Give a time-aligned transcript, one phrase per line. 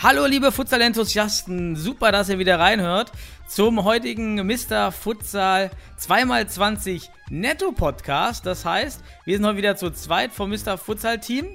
[0.00, 3.10] Hallo liebe Futsal-Enthusiasten, super, dass ihr wieder reinhört
[3.48, 4.92] zum heutigen Mr.
[4.92, 8.46] Futsal 2x20 Netto-Podcast.
[8.46, 10.78] Das heißt, wir sind heute wieder zu zweit vom Mr.
[10.78, 11.48] Futsal-Team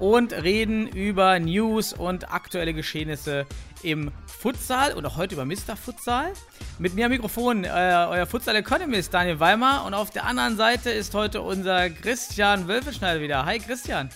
[0.00, 3.46] und reden über News und aktuelle Geschehnisse
[3.84, 5.76] im Futsal und auch heute über Mr.
[5.76, 6.32] Futsal.
[6.80, 11.14] Mit mir am Mikrofon äh, euer Futsal-Economist Daniel Weimer und auf der anderen Seite ist
[11.14, 13.46] heute unser Christian Wölfeschneider wieder.
[13.46, 14.10] Hi Christian.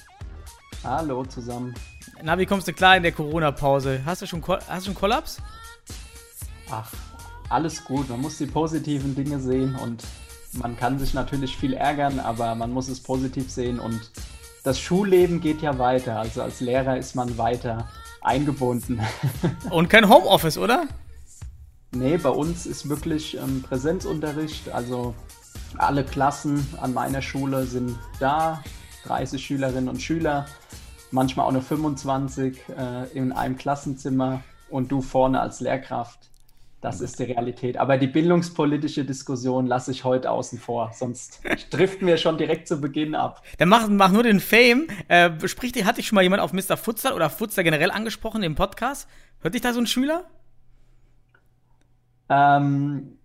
[0.82, 1.74] Hallo zusammen.
[2.22, 4.00] Na, wie kommst du klar in der Corona-Pause?
[4.04, 5.38] Hast du schon, hast du schon Kollaps?
[6.70, 6.90] Ach,
[7.48, 8.08] alles gut.
[8.08, 10.02] Man muss die positiven Dinge sehen und
[10.52, 14.10] man kann sich natürlich viel ärgern, aber man muss es positiv sehen und
[14.64, 16.18] das Schulleben geht ja weiter.
[16.18, 17.88] Also als Lehrer ist man weiter
[18.20, 19.00] eingebunden.
[19.70, 20.86] Und kein Homeoffice, oder?
[21.92, 24.68] nee, bei uns ist wirklich ähm, Präsenzunterricht.
[24.70, 25.14] Also
[25.76, 28.62] alle Klassen an meiner Schule sind da.
[29.04, 30.46] 30 Schülerinnen und Schüler,
[31.10, 36.28] manchmal auch nur 25 äh, in einem Klassenzimmer und du vorne als Lehrkraft.
[36.80, 37.76] Das ist die Realität.
[37.76, 42.80] Aber die bildungspolitische Diskussion lasse ich heute außen vor, sonst driften wir schon direkt zu
[42.80, 43.42] Beginn ab.
[43.58, 44.86] Dann mach, mach nur den Fame.
[45.08, 46.76] Äh, sprich, hat dich schon mal jemand auf Mr.
[46.76, 49.08] Futsal oder Futsal generell angesprochen im Podcast?
[49.40, 50.24] Hört dich da so ein Schüler?
[52.28, 53.18] Ähm,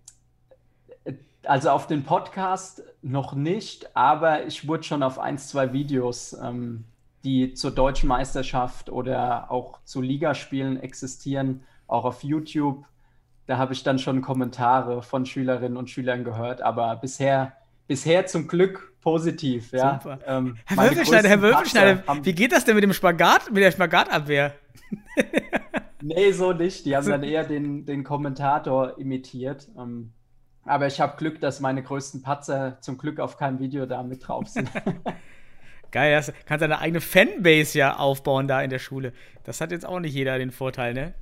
[1.44, 6.84] also auf den Podcast noch nicht, aber ich wurde schon auf ein, zwei Videos, ähm,
[7.24, 12.84] die zur deutschen Meisterschaft oder auch zu Ligaspielen existieren, auch auf YouTube.
[13.46, 17.52] Da habe ich dann schon Kommentare von Schülerinnen und Schülern gehört, aber bisher,
[17.86, 19.72] bisher zum Glück positiv.
[19.72, 20.00] Ja.
[20.02, 20.18] Super.
[20.26, 23.72] Ähm, Herr meine Wölfeschneider, Herr haben- wie geht das denn mit dem Spagat, mit der
[23.72, 24.54] Spagatabwehr?
[26.06, 26.84] Nee, so nicht.
[26.84, 29.68] Die haben dann eher den, den Kommentator imitiert.
[29.78, 30.12] Ähm,
[30.66, 34.28] aber ich habe Glück, dass meine größten Patzer zum Glück auf keinem Video da mit
[34.28, 34.70] drauf sind.
[35.94, 39.12] Geil, das kannst deine eigene Fanbase ja aufbauen da in der Schule.
[39.44, 41.14] Das hat jetzt auch nicht jeder den Vorteil, ne?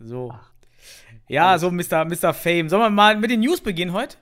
[0.00, 0.34] So.
[1.28, 2.04] Ja, so Mr.
[2.04, 2.34] Mr.
[2.34, 2.68] Fame.
[2.68, 4.16] Sollen wir mal mit den News beginnen heute?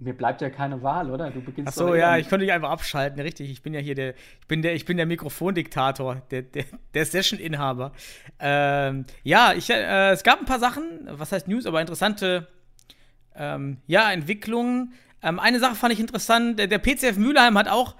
[0.00, 1.30] Mir bleibt ja keine Wahl, oder?
[1.30, 3.48] Du beginnst Ach so, eh ja, ich konnte dich einfach abschalten, richtig.
[3.48, 6.64] Ich bin ja hier der, ich bin der, ich bin der Mikrofondiktator, der, der,
[6.94, 7.92] der Session-Inhaber.
[8.40, 12.48] Ähm, ja, ich, äh, es gab ein paar Sachen, was heißt News, aber interessante,
[13.36, 14.94] ähm, ja, Entwicklungen.
[15.24, 17.96] Ähm, eine Sache fand ich interessant, der, der PCF Mülheim hat auch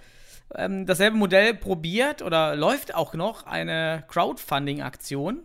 [0.54, 5.42] ähm, dasselbe Modell probiert oder läuft auch noch, eine Crowdfunding-Aktion.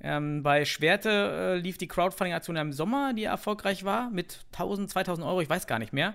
[0.00, 5.26] Ähm, bei Schwerte äh, lief die Crowdfunding-Aktion im Sommer, die erfolgreich war, mit 1000, 2000
[5.26, 6.14] Euro, ich weiß gar nicht mehr.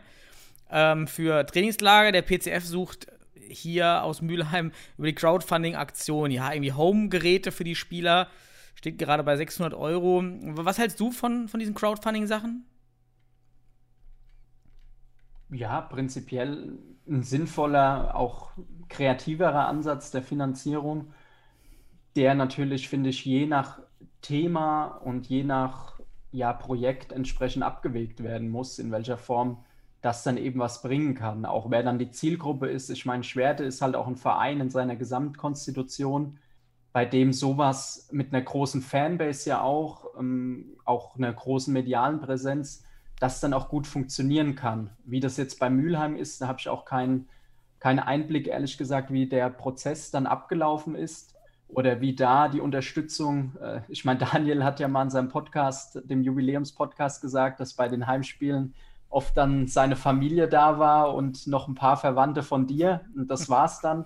[0.69, 2.11] Ähm, für Trainingslager.
[2.11, 3.07] Der PCF sucht
[3.49, 8.27] hier aus Mülheim über die Crowdfunding-Aktion, ja, irgendwie Home-Geräte für die Spieler.
[8.75, 10.21] Steht gerade bei 600 Euro.
[10.23, 12.65] Was hältst du von, von diesen Crowdfunding-Sachen?
[15.49, 16.77] Ja, prinzipiell
[17.07, 18.51] ein sinnvoller, auch
[18.89, 21.13] kreativerer Ansatz der Finanzierung,
[22.15, 23.79] der natürlich, finde ich, je nach
[24.21, 25.99] Thema und je nach
[26.31, 29.63] ja, Projekt entsprechend abgewegt werden muss, in welcher Form
[30.01, 31.45] das dann eben was bringen kann.
[31.45, 32.89] Auch wer dann die Zielgruppe ist.
[32.89, 36.39] Ich meine, Schwerte ist halt auch ein Verein in seiner Gesamtkonstitution,
[36.91, 42.83] bei dem sowas mit einer großen Fanbase ja auch, ähm, auch einer großen medialen Präsenz,
[43.19, 44.91] das dann auch gut funktionieren kann.
[45.05, 47.27] Wie das jetzt bei Mülheim ist, da habe ich auch keinen
[47.79, 51.35] keinen Einblick, ehrlich gesagt, wie der Prozess dann abgelaufen ist
[51.67, 56.01] oder wie da die Unterstützung, äh, ich meine, Daniel hat ja mal in seinem Podcast,
[56.05, 58.73] dem Jubiläumspodcast gesagt, dass bei den Heimspielen
[59.09, 63.49] oft dann seine Familie da war und noch ein paar Verwandte von dir und das
[63.49, 64.05] war's dann.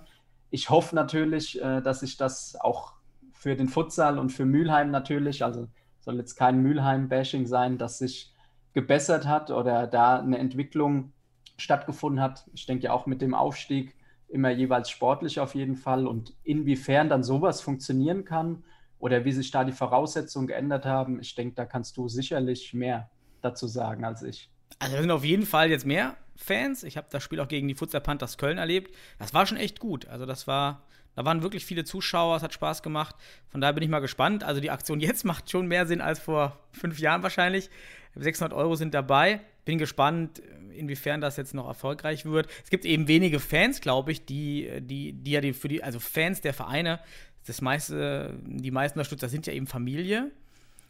[0.50, 2.92] Ich hoffe natürlich, äh, dass sich das auch
[3.32, 5.66] für den Futsal und für Mülheim natürlich, also
[6.00, 8.31] soll jetzt kein Mülheim-Bashing sein, dass sich
[8.72, 11.12] gebessert hat oder da eine Entwicklung
[11.56, 12.44] stattgefunden hat.
[12.54, 13.94] Ich denke ja auch mit dem Aufstieg
[14.28, 18.64] immer jeweils sportlich auf jeden Fall und inwiefern dann sowas funktionieren kann
[18.98, 23.10] oder wie sich da die Voraussetzungen geändert haben, ich denke, da kannst du sicherlich mehr
[23.42, 24.48] dazu sagen als ich.
[24.78, 26.82] Also, da sind auf jeden Fall jetzt mehr Fans.
[26.84, 28.94] Ich habe das Spiel auch gegen die Futsal Panthers Köln erlebt.
[29.18, 30.06] Das war schon echt gut.
[30.06, 30.84] Also, das war,
[31.14, 33.14] da waren wirklich viele Zuschauer, es hat Spaß gemacht.
[33.48, 34.44] Von daher bin ich mal gespannt.
[34.44, 37.70] Also, die Aktion jetzt macht schon mehr Sinn als vor fünf Jahren wahrscheinlich.
[38.14, 39.40] 600 Euro sind dabei.
[39.64, 40.42] Bin gespannt,
[40.72, 42.48] inwiefern das jetzt noch erfolgreich wird.
[42.64, 46.00] Es gibt eben wenige Fans, glaube ich, die, die, die ja die, für die, also
[46.00, 47.00] Fans der Vereine,
[47.46, 50.30] das meiste, die meisten Unterstützer sind ja eben Familie.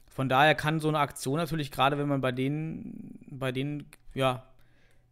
[0.09, 4.47] von daher kann so eine Aktion natürlich, gerade wenn man bei denen, bei den, ja,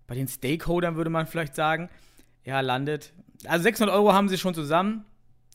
[0.06, 1.88] bei den Stakeholdern würde man vielleicht sagen,
[2.44, 3.12] ja, landet.
[3.46, 5.04] Also 600 Euro haben sie schon zusammen.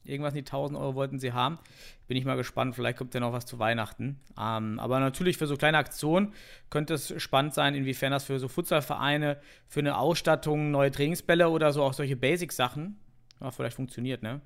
[0.04, 1.58] Irgendwas in die 1000 Euro wollten sie haben.
[2.08, 4.20] Bin ich mal gespannt, vielleicht kommt ja noch was zu Weihnachten.
[4.40, 6.34] Ähm, aber natürlich für so kleine Aktionen
[6.70, 11.74] könnte es spannend sein, inwiefern das für so Futsalvereine, für eine Ausstattung, neue Trainingsbälle oder
[11.74, 13.00] so auch solche Basic-Sachen
[13.42, 14.42] ja, vielleicht funktioniert, ne?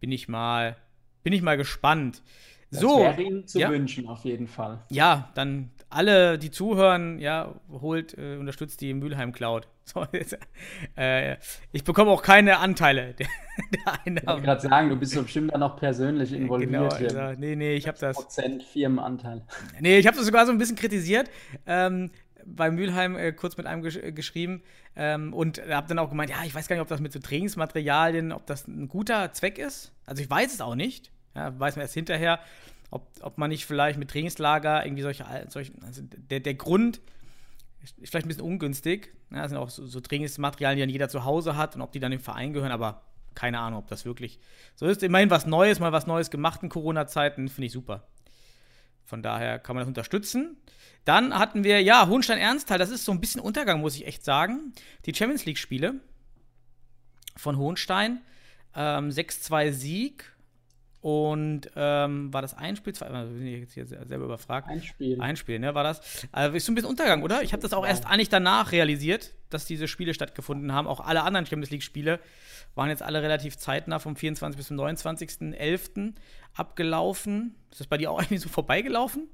[0.00, 0.76] Bin ich mal,
[1.22, 2.22] bin ich mal gespannt.
[2.70, 3.70] Das so, wäre Ihnen zu ja.
[3.70, 4.84] wünschen, auf jeden Fall.
[4.90, 9.68] Ja, dann alle, die zuhören, ja, holt, äh, unterstützt die Mülheim Cloud.
[9.94, 10.36] So, jetzt,
[10.96, 11.36] äh,
[11.70, 13.28] ich bekomme auch keine Anteile der, der
[13.64, 14.42] Ich wollte Einnahmen.
[14.42, 16.98] gerade sagen, du bist so bestimmt da noch persönlich involviert.
[16.98, 18.16] Genau, also, nee, nee, ich habe das.
[18.16, 19.42] Prozent Firmenanteil.
[19.80, 21.30] Nee, ich habe das sogar so ein bisschen kritisiert.
[21.66, 22.10] Ähm,
[22.44, 24.62] bei Mülheim äh, kurz mit einem gesch äh, geschrieben
[24.96, 27.18] ähm, und habe dann auch gemeint, ja, ich weiß gar nicht, ob das mit so
[27.20, 29.92] Trainingsmaterialien, ob das ein guter Zweck ist.
[30.04, 31.12] Also ich weiß es auch nicht.
[31.34, 32.40] Ja, weiß man erst hinterher,
[32.90, 37.00] ob, ob man nicht vielleicht mit Trainingslager irgendwie solche, solche also der, der Grund
[38.02, 39.14] vielleicht ein bisschen ungünstig.
[39.30, 41.92] Ja, das sind auch so, so Trainingsmaterialien, die dann jeder zu Hause hat und ob
[41.92, 43.02] die dann dem Verein gehören, aber
[43.34, 44.38] keine Ahnung, ob das wirklich
[44.74, 45.02] so ist.
[45.02, 48.08] Immerhin was Neues, mal was Neues gemacht in Corona-Zeiten, finde ich super.
[49.04, 50.56] Von daher kann man das unterstützen.
[51.04, 54.72] Dann hatten wir, ja, Hohenstein-Ernsthal, das ist so ein bisschen Untergang, muss ich echt sagen.
[55.04, 56.00] Die Champions League-Spiele
[57.36, 58.22] von Hohenstein.
[58.74, 60.35] Ähm, 6-2 Sieg.
[61.06, 62.92] Und ähm, war das ein Spiel?
[62.92, 64.66] Zwei, bin ich jetzt hier selber überfragt.
[64.68, 65.20] Ein Spiel.
[65.20, 66.26] Ein Spiel, ne, war das.
[66.32, 67.44] Also ist so ein bisschen Untergang, oder?
[67.44, 70.88] Ich habe das auch erst eigentlich danach realisiert, dass diese Spiele stattgefunden haben.
[70.88, 72.18] Auch alle anderen Champions League-Spiele
[72.74, 74.56] waren jetzt alle relativ zeitnah vom 24.
[74.56, 76.14] bis zum 29.11.
[76.56, 77.54] abgelaufen.
[77.70, 79.28] Ist das bei dir auch irgendwie so vorbeigelaufen?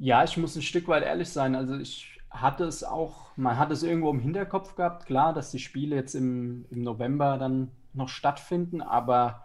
[0.00, 1.54] Ja, ich muss ein Stück weit ehrlich sein.
[1.54, 5.60] Also ich hatte es auch, man hat es irgendwo im Hinterkopf gehabt, klar, dass die
[5.60, 9.44] Spiele jetzt im, im November dann noch stattfinden, aber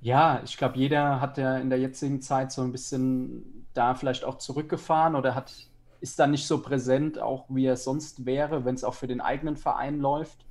[0.00, 4.24] ja, ich glaube, jeder hat ja in der jetzigen Zeit so ein bisschen da vielleicht
[4.24, 5.52] auch zurückgefahren oder hat,
[6.00, 9.20] ist da nicht so präsent, auch wie er sonst wäre, wenn es auch für den
[9.20, 10.44] eigenen Verein läuft.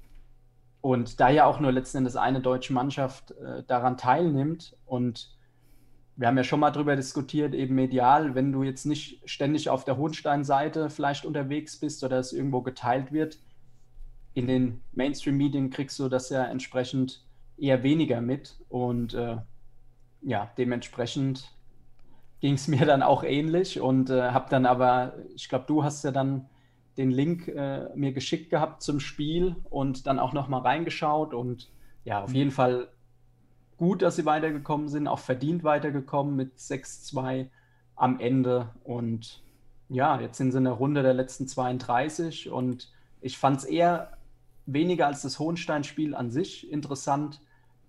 [0.81, 5.35] Und da ja auch nur letzten Endes eine deutsche Mannschaft äh, daran teilnimmt und
[6.17, 9.83] wir haben ja schon mal drüber diskutiert, eben medial, wenn du jetzt nicht ständig auf
[9.83, 13.39] der Hohenstein-Seite vielleicht unterwegs bist oder es irgendwo geteilt wird,
[14.33, 17.25] in den Mainstream-Medien kriegst du das ja entsprechend
[17.57, 18.57] eher weniger mit.
[18.69, 19.37] Und äh,
[20.21, 21.51] ja, dementsprechend
[22.39, 26.03] ging es mir dann auch ähnlich und äh, habe dann aber, ich glaube, du hast
[26.03, 26.49] ja dann
[26.97, 31.69] den Link äh, mir geschickt gehabt zum Spiel und dann auch nochmal reingeschaut und
[32.05, 32.87] ja, auf jeden Fall
[33.77, 37.49] gut, dass sie weitergekommen sind, auch verdient weitergekommen mit 6-2
[37.95, 38.69] am Ende.
[38.83, 39.43] Und
[39.89, 42.91] ja, jetzt sind sie in der Runde der letzten 32 und
[43.21, 44.14] ich fand es eher
[44.65, 47.41] weniger als das Hohenstein-Spiel an sich interessant,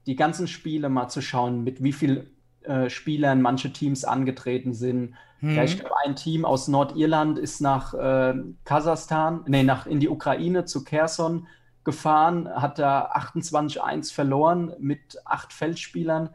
[0.06, 2.30] die ganzen Spiele mal zu schauen, mit wie vielen
[2.62, 5.14] äh, Spielern manche Teams angetreten sind.
[5.42, 8.34] Ja, ich glaube, ein Team aus Nordirland ist nach äh,
[8.64, 11.46] Kasachstan, nee, nach in die Ukraine zu Kherson
[11.84, 16.30] gefahren, hat da 28-1 verloren mit acht Feldspielern.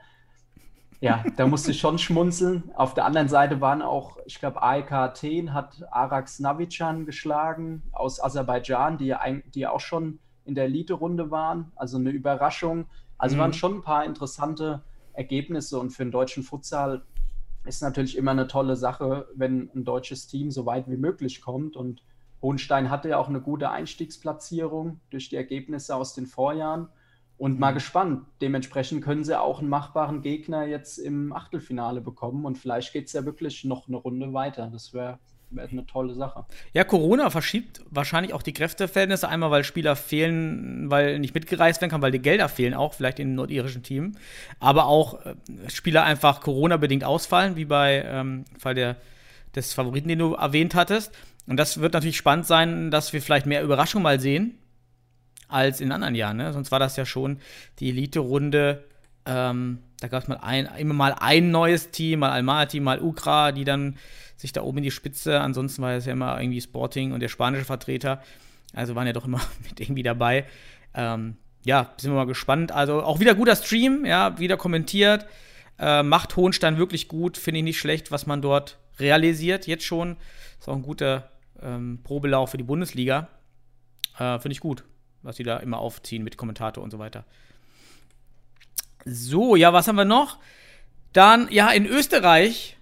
[1.02, 2.72] Ja, da musste ich schon schmunzeln.
[2.76, 8.24] Auf der anderen Seite waren auch, ich glaube, AEK Athen hat Arax Navichan geschlagen aus
[8.24, 9.20] Aserbaidschan, die ja,
[9.54, 11.72] die ja auch schon in der Elite-Runde waren.
[11.76, 12.86] Also eine Überraschung.
[13.18, 13.40] Also Mhm.
[13.40, 14.82] waren schon ein paar interessante
[15.14, 17.04] Ergebnisse und für den deutschen Futsal
[17.66, 21.75] ist natürlich immer eine tolle Sache, wenn ein deutsches Team so weit wie möglich kommt.
[21.75, 22.01] Und
[22.42, 26.88] Hohenstein hatte ja auch eine gute Einstiegsplatzierung durch die Ergebnisse aus den Vorjahren.
[27.38, 28.25] Und mal gespannt.
[28.39, 32.46] Dementsprechend können sie auch einen machbaren Gegner jetzt im Achtelfinale bekommen.
[32.46, 34.70] Und vielleicht geht es ja wirklich noch eine Runde weiter.
[34.72, 35.20] Das wäre wär
[35.58, 36.46] eine tolle Sache.
[36.74, 39.27] Ja, Corona verschiebt wahrscheinlich auch die Kräfteverhältnisse.
[39.27, 43.20] Einmal, weil Spieler fehlen, weil nicht mitgereist werden kann, weil die Gelder fehlen auch, vielleicht
[43.20, 44.13] im nordirischen Team.
[44.60, 45.36] Aber auch äh,
[45.67, 48.98] Spieler einfach Corona-bedingt ausfallen, wie bei ähm, Fall der,
[49.55, 51.12] des Favoriten, den du erwähnt hattest.
[51.48, 54.58] Und das wird natürlich spannend sein, dass wir vielleicht mehr Überraschung mal sehen
[55.48, 56.38] als in anderen Jahren.
[56.38, 56.53] Ne?
[56.53, 57.39] Sonst war das ja schon
[57.79, 58.86] die Elite-Runde.
[59.25, 63.51] Ähm, da gab es mal ein, immer mal ein neues Team, mal Almaty, mal Ukra,
[63.51, 63.98] die dann
[64.36, 65.40] sich da oben in die Spitze.
[65.40, 68.22] Ansonsten war es ja immer irgendwie Sporting und der spanische Vertreter.
[68.74, 70.46] Also waren ja doch immer mit irgendwie dabei.
[70.94, 72.72] Ähm, ja, sind wir mal gespannt.
[72.72, 75.28] Also auch wieder guter Stream, ja, wieder kommentiert.
[75.78, 79.68] Äh, macht Hohenstein wirklich gut, finde ich nicht schlecht, was man dort realisiert.
[79.68, 80.18] Jetzt schon.
[80.60, 81.30] Ist auch ein guter
[81.62, 83.28] ähm, Probelauf für die Bundesliga.
[84.18, 84.84] Äh, finde ich gut,
[85.22, 87.25] was sie da immer aufziehen mit Kommentator und so weiter.
[89.05, 90.39] So, ja, was haben wir noch?
[91.13, 92.77] Dann, ja, in Österreich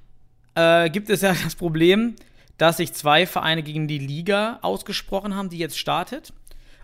[0.55, 2.15] äh, gibt es ja das Problem,
[2.57, 6.33] dass sich zwei Vereine gegen die Liga ausgesprochen haben, die jetzt startet.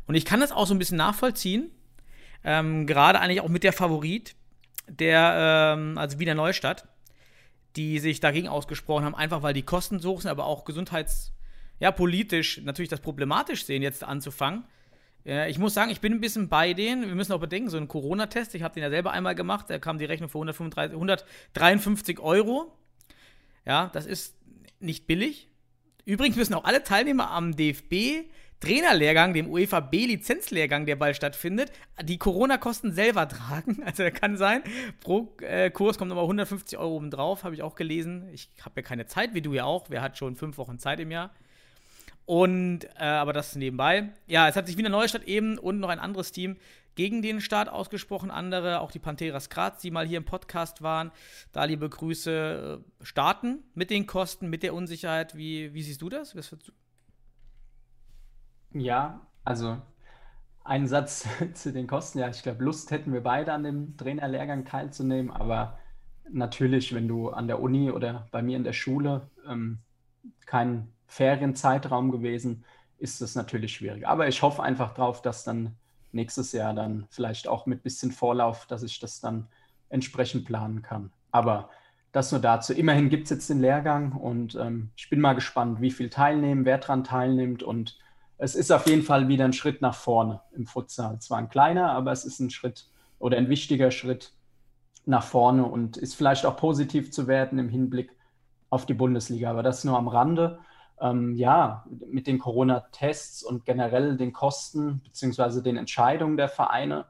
[0.08, 1.72] Und ich kann das auch so ein bisschen nachvollziehen.
[2.44, 4.36] Ähm, Gerade eigentlich auch mit der Favorit,
[4.88, 6.88] der, ähm, also Wiener Neustadt.
[7.76, 11.34] die sich dagegen ausgesprochen haben, einfach weil die Kosten so hoch sind, aber auch gesundheits-,
[11.80, 11.94] ja,
[12.64, 14.64] natürlich das problematisch sehen, jetzt anzufangen.
[15.28, 17.08] Ich muss sagen, ich bin ein bisschen bei denen.
[17.08, 19.80] Wir müssen auch bedenken, so ein Corona-Test, ich habe den ja selber einmal gemacht, da
[19.80, 22.72] kam die Rechnung für 135, 153 Euro.
[23.66, 24.36] Ja, das ist
[24.80, 25.50] nicht billig.
[26.06, 28.30] Übrigens müssen auch alle Teilnehmer am DFB
[28.62, 33.82] Trainerlehrgang, dem UEFA B-Lizenzlehrgang, der bald stattfindet, die Corona-Kosten selber tragen.
[33.86, 34.64] Also da kann sein,
[35.02, 38.28] pro äh, Kurs kommt nochmal 150 Euro obendrauf, habe ich auch gelesen.
[38.34, 39.90] Ich habe ja keine Zeit, wie du ja auch.
[39.90, 41.32] Wer hat schon fünf Wochen Zeit im Jahr?
[42.26, 44.10] Und, äh, aber das nebenbei.
[44.26, 46.58] Ja, es hat sich Wiener Neustadt eben und noch ein anderes Team
[46.96, 48.32] gegen den Staat ausgesprochen.
[48.32, 51.12] Andere, auch die Panteras Graz, die mal hier im Podcast waren.
[51.52, 52.82] Da liebe Grüße.
[52.82, 55.36] Äh, starten mit den Kosten, mit der Unsicherheit.
[55.36, 56.36] Wie, wie siehst du das?
[58.72, 59.78] Ja, also
[60.64, 62.20] ein Satz zu den Kosten.
[62.20, 65.78] Ja, ich glaube, Lust hätten wir beide an dem Trainerlehrgang teilzunehmen, aber
[66.32, 69.80] natürlich, wenn du an der Uni oder bei mir in der Schule ähm,
[71.16, 72.66] Ferienzeitraum gewesen,
[72.98, 74.06] ist das natürlich schwierig.
[74.06, 75.76] Aber ich hoffe einfach drauf, dass dann
[76.12, 79.48] nächstes Jahr dann vielleicht auch mit bisschen Vorlauf, dass ich das dann
[79.90, 81.12] entsprechend planen kann.
[81.32, 81.70] Aber
[82.12, 82.74] das nur dazu.
[82.74, 86.66] Immerhin gibt es jetzt den Lehrgang und ähm, ich bin mal gespannt, wie viel teilnehmen,
[86.66, 87.98] wer daran teilnimmt und
[88.38, 91.20] es ist auf jeden Fall wieder ein Schritt nach vorne im Futsal.
[91.20, 94.34] Zwar ein kleiner, aber es ist ein Schritt oder ein wichtiger Schritt
[95.06, 98.12] nach vorne und ist vielleicht auch positiv zu werten im Hinblick
[98.70, 99.50] auf die Bundesliga.
[99.50, 100.60] Aber das nur am Rande.
[101.02, 107.06] Ähm, ja, mit den Corona-Tests und generell den Kosten beziehungsweise den Entscheidungen der Vereine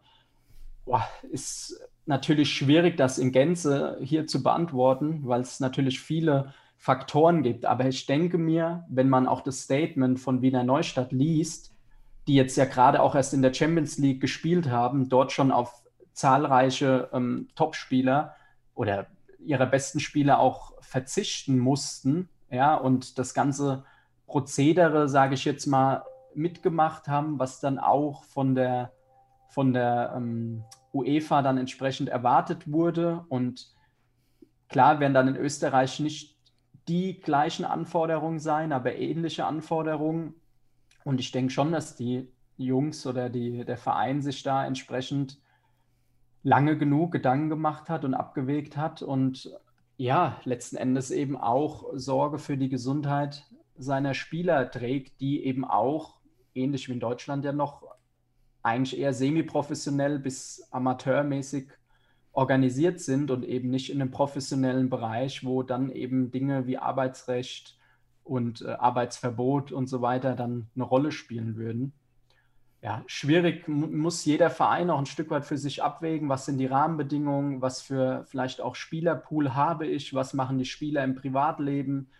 [0.85, 7.41] boah, ist natürlich schwierig, das in Gänze hier zu beantworten, weil es natürlich viele Faktoren
[7.41, 7.65] gibt.
[7.65, 11.73] Aber ich denke mir, wenn man auch das Statement von Wiener Neustadt liest,
[12.27, 15.83] die jetzt ja gerade auch erst in der Champions League gespielt haben, dort schon auf
[16.13, 18.35] zahlreiche ähm, Topspieler
[18.73, 19.07] oder
[19.39, 23.83] ihre besten Spieler auch verzichten mussten, ja, und das ganze
[24.27, 28.91] Prozedere, sage ich jetzt mal, mitgemacht haben, was dann auch von der,
[29.49, 33.25] von der ähm, UEFA dann entsprechend erwartet wurde.
[33.29, 33.73] Und
[34.67, 36.37] klar werden dann in Österreich nicht
[36.87, 40.35] die gleichen Anforderungen sein, aber ähnliche Anforderungen.
[41.03, 45.39] Und ich denke schon, dass die Jungs oder die, der Verein sich da entsprechend
[46.43, 49.51] lange genug Gedanken gemacht hat und abgewegt hat und
[49.97, 53.43] ja, letzten Endes eben auch Sorge für die Gesundheit
[53.77, 56.19] seiner Spieler trägt, die eben auch,
[56.53, 57.83] ähnlich wie in Deutschland ja noch,
[58.63, 61.67] eigentlich eher semi-professionell bis amateurmäßig
[62.31, 67.77] organisiert sind und eben nicht in einem professionellen Bereich, wo dann eben Dinge wie Arbeitsrecht
[68.23, 71.93] und äh, Arbeitsverbot und so weiter dann eine Rolle spielen würden.
[72.85, 76.67] Ja, schwierig muss jeder Verein auch ein Stück weit für sich abwägen, was sind die
[76.67, 82.11] Rahmenbedingungen, was für vielleicht auch Spielerpool habe ich, was machen die Spieler im Privatleben,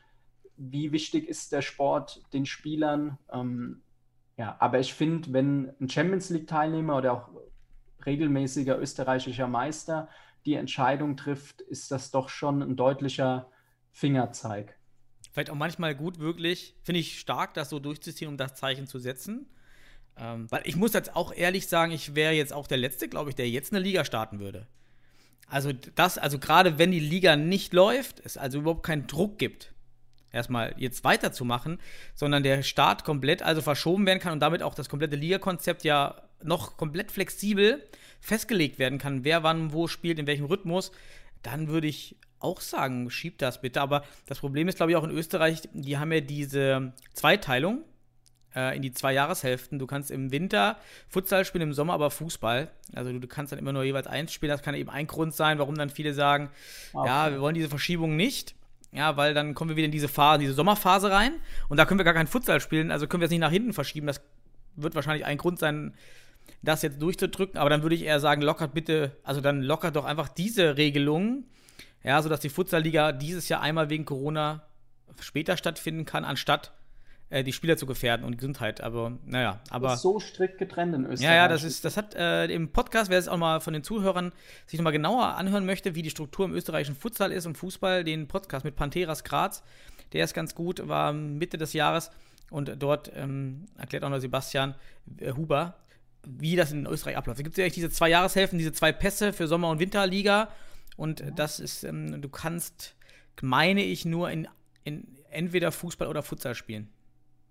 [0.57, 3.19] wie wichtig ist der Sport den Spielern.
[3.31, 3.83] Ähm,
[4.37, 7.29] ja, aber ich finde, wenn ein Champions League-Teilnehmer oder auch
[8.03, 10.09] regelmäßiger österreichischer Meister
[10.47, 13.51] die Entscheidung trifft, ist das doch schon ein deutlicher
[13.91, 14.79] Fingerzeig.
[15.31, 18.97] Vielleicht auch manchmal gut, wirklich, finde ich stark, das so durchzuziehen, um das Zeichen zu
[18.97, 19.45] setzen.
[20.17, 23.29] Ähm, weil ich muss jetzt auch ehrlich sagen, ich wäre jetzt auch der Letzte, glaube
[23.29, 24.67] ich, der jetzt eine Liga starten würde.
[25.47, 29.73] Also das, also gerade wenn die Liga nicht läuft, es also überhaupt keinen Druck gibt,
[30.31, 31.79] erstmal jetzt weiterzumachen,
[32.13, 36.15] sondern der Start komplett also verschoben werden kann und damit auch das komplette Liga-Konzept ja
[36.43, 37.83] noch komplett flexibel
[38.19, 40.91] festgelegt werden kann, wer wann wo spielt, in welchem Rhythmus,
[41.43, 43.81] dann würde ich auch sagen, schiebt das bitte.
[43.81, 47.83] Aber das Problem ist, glaube ich, auch in Österreich, die haben ja diese Zweiteilung
[48.55, 49.79] äh, in die zwei Jahreshälften.
[49.79, 52.69] Du kannst im Winter Futsal spielen, im Sommer aber Fußball.
[52.93, 54.51] Also du, du kannst dann immer nur jeweils eins spielen.
[54.51, 56.49] Das kann eben ein Grund sein, warum dann viele sagen,
[56.93, 57.07] okay.
[57.07, 58.55] ja, wir wollen diese Verschiebung nicht.
[58.91, 61.33] Ja, weil dann kommen wir wieder in diese Phase, diese Sommerphase rein
[61.67, 63.73] und da können wir gar kein Futsal spielen, also können wir es nicht nach hinten
[63.73, 64.07] verschieben.
[64.07, 64.21] Das
[64.77, 65.93] wird wahrscheinlich ein Grund sein,
[66.61, 70.05] das jetzt durchzudrücken, aber dann würde ich eher sagen, lockert bitte, also dann lockert doch
[70.05, 71.43] einfach diese Regelung,
[72.03, 74.63] ja, sodass die Futsal-Liga dieses Jahr einmal wegen Corona
[75.19, 76.71] später stattfinden kann, anstatt
[77.29, 78.81] äh, die Spieler zu gefährden und Gesundheit.
[78.81, 79.89] Aber naja, aber.
[79.89, 81.29] Das ist so strikt getrennt in Österreich.
[81.29, 83.83] Ja, ja, das ist, das hat äh, im Podcast, wer es auch mal von den
[83.83, 84.31] Zuhörern
[84.65, 88.27] sich nochmal genauer anhören möchte, wie die Struktur im österreichischen Futsal ist und Fußball, den
[88.27, 89.63] Podcast mit Panteras Graz,
[90.13, 92.11] der ist ganz gut, war Mitte des Jahres
[92.49, 94.75] und dort ähm, erklärt auch noch Sebastian
[95.17, 95.75] äh, Huber,
[96.27, 97.39] wie das in Österreich abläuft.
[97.39, 100.49] Es gibt ja diese zwei Jahreshälften, diese zwei Pässe für Sommer- und Winterliga.
[100.97, 102.95] Und das ist, ähm, du kannst,
[103.41, 104.47] meine ich, nur in,
[104.83, 106.89] in entweder Fußball oder Futsal spielen.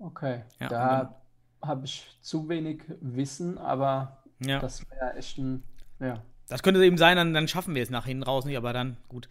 [0.04, 1.20] Okay, ja, da
[1.62, 4.58] habe ich zu wenig Wissen, aber ja.
[4.58, 5.62] das wäre echt ein,
[5.98, 6.22] ja.
[6.48, 8.98] Das könnte eben sein, dann, dann schaffen wir es nach hinten raus nicht, aber dann
[9.08, 9.30] gut.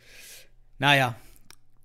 [0.80, 1.15] Naja,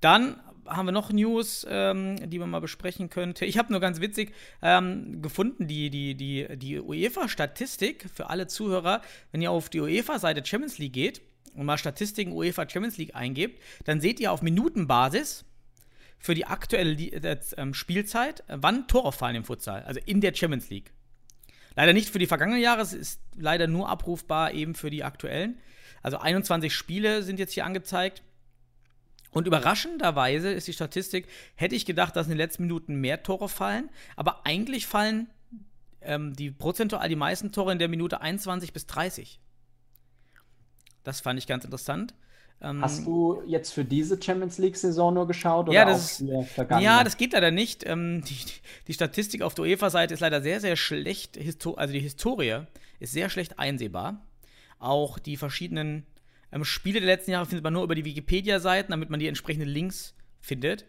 [0.00, 3.44] Dann haben wir noch News, ähm, die man mal besprechen könnte.
[3.44, 9.02] Ich habe nur ganz witzig ähm, gefunden, die, die, die, die UEFA-Statistik für alle Zuhörer.
[9.32, 11.22] Wenn ihr auf die UEFA-Seite Champions League geht
[11.54, 15.44] und mal Statistiken UEFA Champions League eingebt, dann seht ihr auf Minutenbasis
[16.18, 20.68] für die aktuelle äh, ähm, Spielzeit, wann Tore fallen im Futsal, also in der Champions
[20.70, 20.92] League.
[21.76, 25.60] Leider nicht für die vergangenen Jahre, es ist leider nur abrufbar eben für die aktuellen.
[26.02, 28.22] Also 21 Spiele sind jetzt hier angezeigt.
[29.30, 33.48] Und überraschenderweise ist die Statistik, hätte ich gedacht, dass in den letzten Minuten mehr Tore
[33.48, 35.28] fallen, aber eigentlich fallen
[36.00, 39.38] ähm, die prozentual die meisten Tore in der Minute 21 bis 30.
[41.04, 42.14] Das fand ich ganz interessant.
[42.60, 45.68] Ähm, Hast du jetzt für diese Champions League-Saison nur geschaut?
[45.68, 46.22] Oder ja, das,
[46.80, 47.86] ja, das geht leider nicht.
[47.86, 48.36] Ähm, die,
[48.88, 51.38] die, Statistik auf der UEFA-Seite ist leider sehr, sehr schlecht.
[51.76, 52.62] Also die Historie
[52.98, 54.20] ist sehr schlecht einsehbar.
[54.80, 56.04] Auch die verschiedenen
[56.50, 59.68] ähm, Spiele der letzten Jahre findet man nur über die Wikipedia-Seiten, damit man die entsprechenden
[59.68, 60.84] Links findet.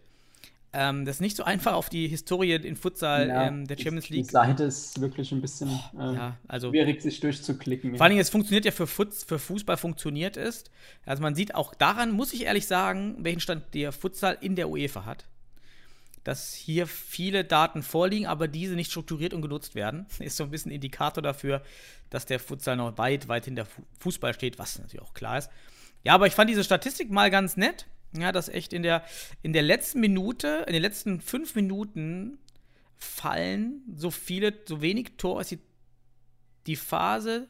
[0.72, 4.10] Ähm, das ist nicht so einfach auf die Historie in Futsal ja, ähm, der Champions
[4.10, 4.26] League.
[4.26, 7.96] Die Seite ist wirklich ein bisschen äh, ja, also, schwierig, sich durchzuklicken.
[7.96, 10.66] Vor allen Dingen, es funktioniert ja für, Futs, für Fußball, funktioniert es.
[11.06, 14.70] Also man sieht auch daran, muss ich ehrlich sagen, welchen Stand der Futsal in der
[14.70, 15.26] UEFA hat.
[16.24, 20.06] Dass hier viele Daten vorliegen, aber diese nicht strukturiert und genutzt werden.
[20.20, 21.64] Ist so ein bisschen Indikator dafür,
[22.12, 23.66] dass der Futsal noch weit, weit hinter
[24.00, 25.50] Fußball steht, was natürlich auch klar ist.
[26.04, 29.04] Ja, aber ich fand diese Statistik mal ganz nett ja, dass echt in der,
[29.42, 32.40] in der letzten Minute, in den letzten fünf Minuten
[32.98, 35.60] fallen so viele, so wenig Tore als die,
[36.68, 37.48] die Phase,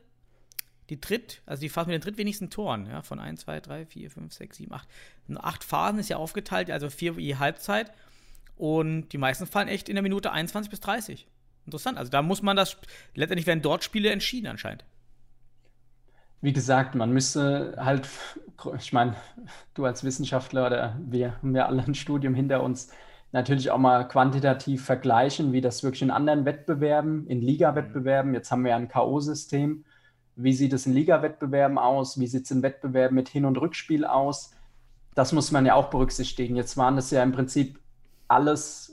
[0.90, 4.12] die dritt, also die Phase mit den drittwenigsten Toren, ja, von 1, 2, 3, 4,
[4.12, 4.88] 5, 6, 7, 8.
[5.36, 7.92] Acht Phasen ist ja aufgeteilt, also vier je Halbzeit.
[8.56, 11.28] Und die meisten fallen echt in der Minute 21 bis 30.
[11.66, 11.98] Interessant.
[11.98, 12.78] Also da muss man das,
[13.14, 14.84] letztendlich werden dort Spiele entschieden anscheinend
[16.42, 18.08] wie gesagt, man müsste halt,
[18.78, 19.16] ich meine,
[19.74, 22.90] du als Wissenschaftler oder wir haben ja alle ein Studium hinter uns,
[23.32, 28.64] natürlich auch mal quantitativ vergleichen, wie das wirklich in anderen Wettbewerben, in Liga-Wettbewerben, jetzt haben
[28.64, 29.84] wir ja ein K.O.-System,
[30.36, 34.06] wie sieht es in Liga-Wettbewerben aus, wie sieht es in Wettbewerben mit Hin- und Rückspiel
[34.06, 34.54] aus,
[35.16, 36.56] das muss man ja auch berücksichtigen.
[36.56, 37.80] Jetzt waren das ja im Prinzip
[38.30, 38.89] alles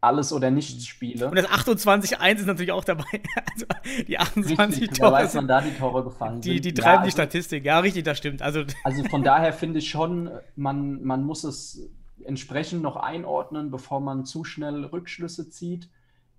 [0.00, 1.28] alles oder nichts Spiele.
[1.28, 3.04] Und das 28-1 ist natürlich auch dabei.
[3.50, 3.66] Also
[4.06, 5.12] die 28 richtig, Tore.
[5.12, 6.60] weiß, wann da die Tore gefallen die.
[6.60, 7.64] Die treiben ja, also, die Statistik.
[7.64, 8.42] Ja, richtig, das stimmt.
[8.42, 11.90] Also, also von daher finde ich schon, man, man muss es
[12.24, 15.88] entsprechend noch einordnen, bevor man zu schnell Rückschlüsse zieht.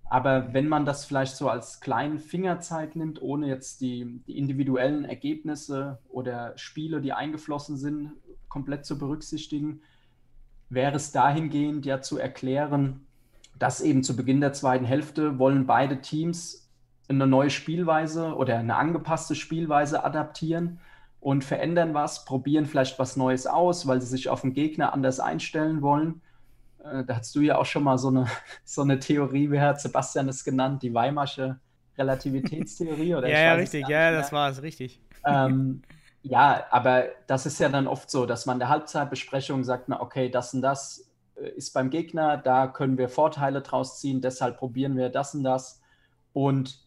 [0.06, 5.06] Aber wenn man das vielleicht so als kleinen Fingerzeig nimmt, ohne jetzt die, die individuellen
[5.06, 8.14] Ergebnisse oder Spiele, die eingeflossen sind,
[8.48, 9.82] komplett zu berücksichtigen,
[10.70, 13.06] wäre es dahingehend ja zu erklären,
[13.60, 16.70] dass eben zu Beginn der zweiten Hälfte wollen beide Teams
[17.10, 20.80] eine neue Spielweise oder eine angepasste Spielweise adaptieren
[21.20, 25.20] und verändern was, probieren vielleicht was Neues aus, weil sie sich auf den Gegner anders
[25.20, 26.22] einstellen wollen.
[26.84, 28.28] Äh, da hast du ja auch schon mal so eine,
[28.64, 31.60] so eine Theorie, wie hat Sebastian es genannt, die Weimarsche
[31.98, 33.16] Relativitätstheorie?
[33.16, 35.02] Oder ja, ja, richtig, ja, das war es, richtig.
[35.26, 35.82] Ähm,
[36.22, 40.00] ja, aber das ist ja dann oft so, dass man in der Halbzeitbesprechung sagt, na,
[40.02, 41.09] okay, das und das
[41.56, 45.82] ist beim Gegner, da können wir Vorteile draus ziehen, deshalb probieren wir das und das.
[46.34, 46.86] Und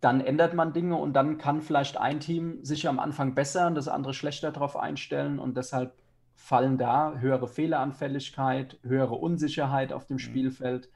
[0.00, 3.74] dann ändert man Dinge und dann kann vielleicht ein Team sich am Anfang besser und
[3.74, 5.94] das andere schlechter darauf einstellen und deshalb
[6.34, 10.20] fallen da höhere Fehleranfälligkeit, höhere Unsicherheit auf dem mhm.
[10.20, 10.88] Spielfeld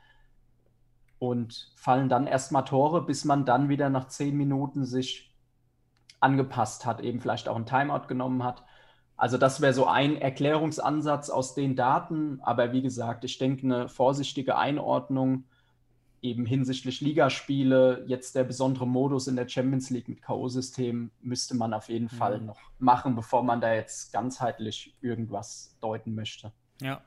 [1.19, 5.33] und fallen dann erstmal Tore, bis man dann wieder nach zehn Minuten sich
[6.21, 8.65] angepasst hat, eben vielleicht auch ein Timeout genommen hat
[9.17, 13.89] also das wäre so ein Erklärungsansatz aus den Daten, aber wie gesagt, ich denke, eine
[13.89, 15.45] vorsichtige Einordnung
[16.23, 21.73] eben hinsichtlich Ligaspiele, jetzt der besondere Modus in der Champions League mit K.O.-System müsste man
[21.73, 22.47] auf jeden Fall mhm.
[22.47, 26.53] noch machen, bevor man da jetzt ganzheitlich irgendwas deuten möchte.
[26.81, 27.01] Ja.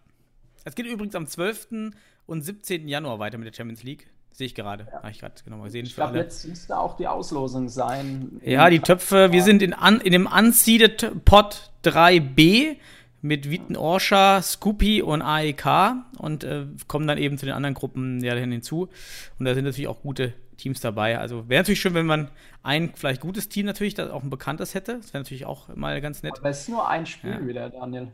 [0.64, 1.94] Es geht übrigens am 12.
[2.26, 2.88] und 17.
[2.88, 4.10] Januar weiter mit der Champions League.
[4.32, 4.88] Sehe ich gerade.
[4.90, 5.00] Ja.
[5.00, 5.86] Habe ich gerade genau gesehen.
[5.86, 8.40] Ich glaube, jetzt müsste auch die Auslosung sein.
[8.44, 9.32] Ja, die Töpfe.
[9.32, 12.78] Wir sind in, un, in dem Unseeded Pot 3b
[13.22, 18.24] mit Witten Orscha, Scoopy und AEK und äh, kommen dann eben zu den anderen Gruppen
[18.24, 18.90] ja, hinzu.
[19.38, 21.18] Und da sind natürlich auch gute Teams dabei.
[21.18, 22.30] Also wäre natürlich schön, wenn man
[22.64, 24.98] ein vielleicht gutes Team natürlich, das auch ein bekanntes hätte.
[24.98, 26.38] Das wäre natürlich auch mal ganz nett.
[26.40, 27.48] Aber es ist nur ein Spiel ja.
[27.48, 28.10] wieder, Daniel.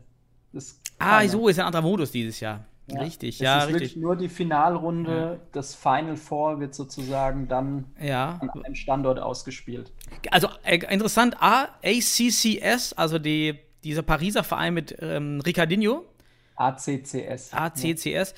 [0.98, 2.64] ah, so ist ein anderer Modus dieses Jahr.
[2.88, 3.96] Ja, richtig, ja, ist richtig.
[3.96, 5.48] Nur die Finalrunde, ja.
[5.52, 8.38] das Final Four wird sozusagen dann ja.
[8.40, 9.92] an einem Standort ausgespielt.
[10.30, 16.04] Also äh, interessant, A, ACCS, also die, dieser Pariser Verein mit ähm, Ricardinho.
[16.54, 17.52] ACCS.
[17.52, 18.34] ACCS.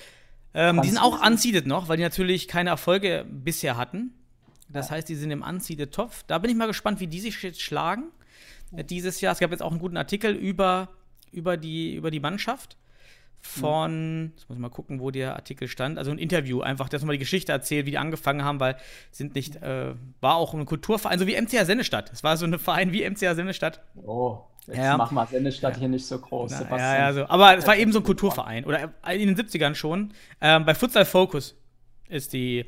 [0.54, 4.14] Ähm, die sind auch unseeded noch, weil die natürlich keine Erfolge bisher hatten.
[4.70, 6.24] Das heißt, die sind im unseeded Topf.
[6.26, 8.04] Da bin ich mal gespannt, wie die sich jetzt schlagen.
[8.70, 10.88] Dieses Jahr, es gab jetzt auch einen guten Artikel über,
[11.32, 12.77] über, die, über die Mannschaft
[13.40, 17.02] von, jetzt muss ich mal gucken, wo der Artikel stand, also ein Interview, einfach, dass
[17.02, 18.76] man die Geschichte erzählt, wie die angefangen haben, weil
[19.10, 22.10] sind nicht, äh, war auch ein Kulturverein, so wie MCA Sennestadt.
[22.12, 23.80] Es war so ein Verein wie MCA Sennestadt.
[24.04, 24.96] Oh, jetzt Ja.
[24.96, 26.80] mach mal Sennestadt hier nicht so groß, Na, Sebastian.
[26.80, 27.26] ja, ja, so.
[27.28, 28.64] Aber es war eben so ein Kulturverein.
[28.64, 30.12] Oder in den 70ern schon.
[30.40, 31.54] Ähm, bei Futsal Focus
[32.08, 32.64] ist die,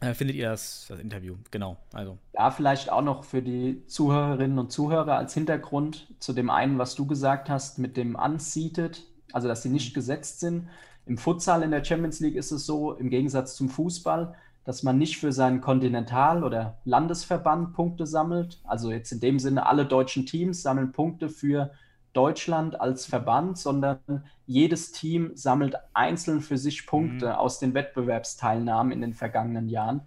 [0.00, 1.36] äh, findet ihr das, das Interview.
[1.50, 1.76] Genau.
[1.92, 2.18] Also.
[2.32, 6.94] Da vielleicht auch noch für die Zuhörerinnen und Zuhörer als Hintergrund zu dem einen, was
[6.94, 9.02] du gesagt hast, mit dem Unseated,
[9.36, 10.68] also dass sie nicht gesetzt sind.
[11.04, 14.96] Im Futsal in der Champions League ist es so, im Gegensatz zum Fußball, dass man
[14.96, 18.62] nicht für seinen Kontinental- oder Landesverband Punkte sammelt.
[18.64, 21.70] Also jetzt in dem Sinne, alle deutschen Teams sammeln Punkte für
[22.14, 23.98] Deutschland als Verband, sondern
[24.46, 30.00] jedes Team sammelt einzeln für sich Punkte aus den Wettbewerbsteilnahmen in den vergangenen Jahren.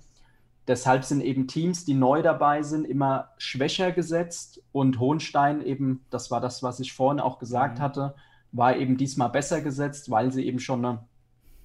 [0.67, 6.31] Deshalb sind eben Teams, die neu dabei sind, immer schwächer gesetzt und Hohenstein eben, das
[6.31, 8.15] war das, was ich vorhin auch gesagt hatte,
[8.51, 11.05] war eben diesmal besser gesetzt, weil sie eben schon eine,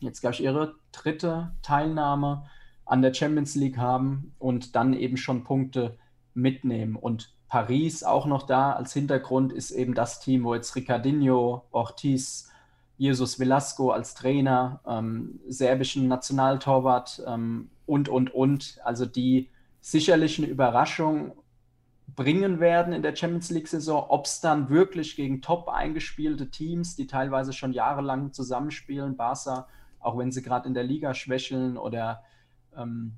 [0.00, 2.44] jetzt glaube ich, ihre dritte Teilnahme
[2.84, 5.96] an der Champions League haben und dann eben schon Punkte
[6.34, 6.96] mitnehmen.
[6.96, 12.50] Und Paris auch noch da als Hintergrund ist eben das Team, wo jetzt Ricardinho, Ortiz,
[12.96, 18.78] Jesus Velasco als Trainer, ähm, serbischen Nationaltorwart ähm, und, und, und.
[18.84, 21.32] Also die sicherlich eine Überraschung
[22.06, 24.06] bringen werden in der Champions League-Saison.
[24.08, 29.66] Ob es dann wirklich gegen top eingespielte Teams, die teilweise schon jahrelang zusammenspielen, Barca,
[30.00, 32.22] auch wenn sie gerade in der Liga schwächeln oder
[32.76, 33.14] ähm,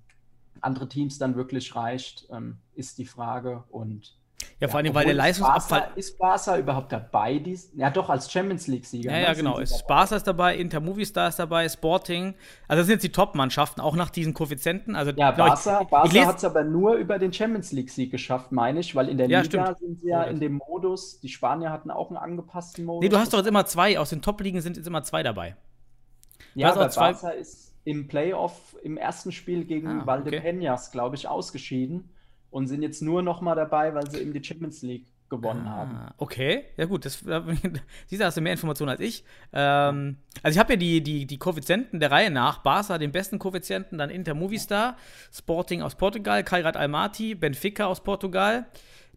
[0.61, 3.65] andere Teams dann wirklich reicht, ähm, ist die Frage.
[3.71, 4.16] Und
[4.61, 5.81] Ja, vor allem, weil der Leistungsabfall.
[5.81, 7.39] Barca, ist Barca überhaupt dabei?
[7.39, 9.11] Dies, ja, doch, als Champions League-Sieger.
[9.11, 9.59] Ja, ne, ja, sind genau.
[9.59, 9.87] Ist dabei.
[9.89, 12.35] Barca ist dabei, Inter Movistar ist dabei, Sporting.
[12.69, 14.95] Also das sind jetzt die Top-Mannschaften, auch nach diesen Koeffizienten.
[14.97, 18.81] Also, Ja, Barca, ich Barca hat es aber nur über den Champions League-Sieg geschafft, meine
[18.81, 19.79] ich, weil in der Ja, Liga stimmt.
[19.79, 23.03] sind sie ja in dem Modus, die Spanier hatten auch einen angepassten Modus.
[23.03, 23.99] Nee, du hast doch jetzt immer zwei.
[23.99, 25.57] Aus den Top-Ligen sind jetzt immer zwei dabei.
[26.55, 30.91] Ja, hast auch aber zwei- Barca ist im Playoff im ersten Spiel gegen Ah, Valdepeñas,
[30.93, 32.11] glaube ich, ausgeschieden
[32.51, 35.97] und sind jetzt nur noch mal dabei, weil sie eben die Champions League gewonnen haben.
[35.97, 37.19] Ah, okay, ja gut, das,
[38.07, 39.25] siehst du, hast du mehr Informationen als ich.
[39.53, 42.59] Ähm, also ich habe ja die, die, die Koeffizienten der Reihe nach.
[42.59, 44.97] Barca den besten Koeffizienten, dann Inter Movistar,
[45.33, 48.67] Sporting aus Portugal, Kairat Almaty, Benfica aus Portugal,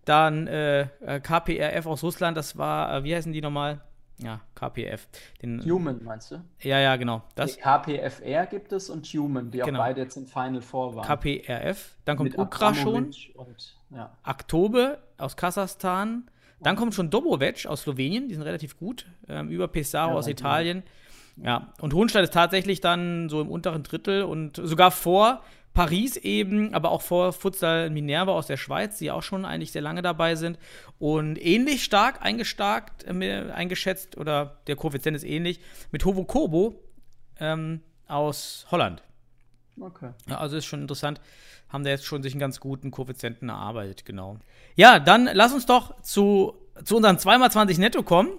[0.06, 3.82] dann äh, äh, KPRF aus Russland, das war, äh, wie heißen die nochmal?
[4.22, 5.08] Ja, KPF.
[5.42, 6.42] Den, Human, meinst du?
[6.62, 7.22] ja, ja, genau.
[7.36, 9.80] Das KPFR gibt es und Human, die Genau.
[9.80, 11.06] auch beide jetzt im Final Four waren.
[11.06, 11.96] KPRF.
[12.06, 13.14] Dann kommt Mit Ukra schon.
[13.36, 14.12] Und, ja.
[14.24, 16.30] Aktobe aus Kasachstan.
[16.62, 19.06] Dann kommt schon Dobovec aus Slowenien, die sind relativ gut.
[19.30, 20.28] Ähm, über Pesaro Ja, aus.
[20.28, 20.84] Italien.
[21.38, 25.42] Ja, und Hohenstein ist tatsächlich dann so im unteren Drittel und sogar vor
[25.74, 29.82] Paris eben, aber auch vor Futsal Minerva aus der Schweiz, die auch schon eigentlich sehr
[29.82, 30.58] lange dabei sind.
[30.98, 35.60] Und ähnlich stark eingestarkt, äh, eingeschätzt, oder der Koeffizient ist ähnlich,
[35.92, 36.82] mit Hovo Kobo
[37.40, 39.04] ähm, aus Holland.
[39.80, 40.10] Okay.
[40.28, 41.22] Ja, also ist schon interessant.
[41.70, 44.38] Haben da jetzt schon sich einen ganz guten Koeffizienten erarbeitet, genau.
[44.76, 48.32] Ja, dann lass uns doch zu, zu unseren 2x20 netto kommen.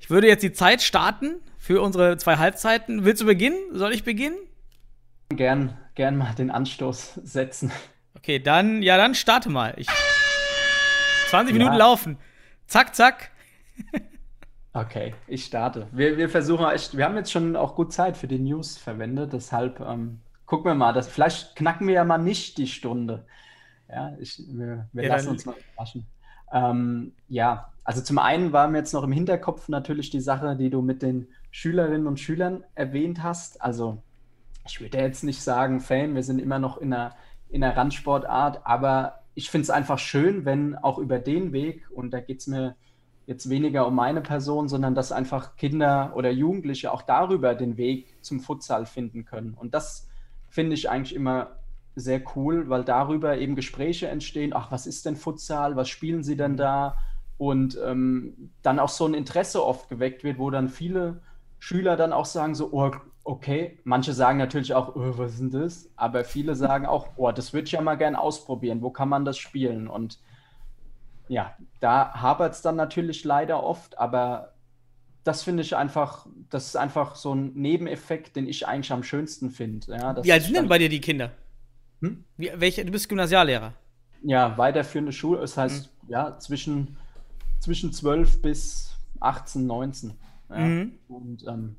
[0.00, 3.04] Ich würde jetzt die Zeit starten für unsere zwei Halbzeiten.
[3.04, 3.56] Willst du beginnen?
[3.72, 4.36] Soll ich beginnen?
[5.30, 7.72] Gern, gern mal den Anstoß setzen.
[8.16, 9.74] Okay, dann, ja, dann starte mal.
[9.76, 10.04] Ich,
[11.24, 11.54] 20 Ja.
[11.54, 12.18] Minuten laufen.
[12.66, 13.32] Zack, zack.
[14.72, 15.88] Okay, ich starte.
[15.92, 19.32] Wir, wir versuchen echt, wir haben jetzt schon auch gut Zeit für die News verwendet,
[19.32, 23.26] deshalb ähm, gucken wir mal, das, vielleicht knacken wir ja mal nicht die Stunde.
[23.88, 26.08] Ja, ich, wir, wir Ja, lassen uns mal überraschen.
[26.52, 30.70] Ähm, ja, also zum einen war mir jetzt noch im Hinterkopf natürlich die Sache, die
[30.70, 33.62] du mit den Schülerinnen und Schülern erwähnt hast.
[33.62, 34.03] Also
[34.66, 37.14] ich würde jetzt nicht sagen, Fan, wir sind immer noch in einer,
[37.50, 42.12] in einer Randsportart, aber ich finde es einfach schön, wenn auch über den Weg, und
[42.12, 42.76] da geht es mir
[43.26, 48.14] jetzt weniger um meine Person, sondern dass einfach Kinder oder Jugendliche auch darüber den Weg
[48.22, 49.54] zum Futsal finden können.
[49.54, 50.08] Und das
[50.48, 51.56] finde ich eigentlich immer
[51.96, 54.52] sehr cool, weil darüber eben Gespräche entstehen.
[54.54, 55.76] Ach, was ist denn Futsal?
[55.76, 56.98] Was spielen sie denn da?
[57.38, 61.22] Und ähm, dann auch so ein Interesse oft geweckt wird, wo dann viele
[61.58, 62.90] Schüler dann auch sagen so, oh,
[63.24, 63.78] okay.
[63.84, 65.90] Manche sagen natürlich auch, oh, was ist denn das?
[65.96, 68.82] Aber viele sagen auch, oh, das würde ich ja mal gern ausprobieren.
[68.82, 69.88] Wo kann man das spielen?
[69.88, 70.18] Und
[71.28, 74.52] ja, da hapert es dann natürlich leider oft, aber
[75.24, 79.50] das finde ich einfach, das ist einfach so ein Nebeneffekt, den ich eigentlich am schönsten
[79.50, 79.96] finde.
[79.96, 81.32] Ja, Wie alt sind denn bei dir die Kinder?
[82.02, 82.24] Hm?
[82.36, 83.72] Wie, welche, du bist Gymnasiallehrer.
[84.22, 86.96] Ja, weiterführende Schule, das heißt, ja, zwischen,
[87.58, 90.14] zwischen 12 bis 18, 19.
[90.50, 90.58] Ja.
[90.58, 90.92] Mhm.
[91.08, 91.76] Und ähm,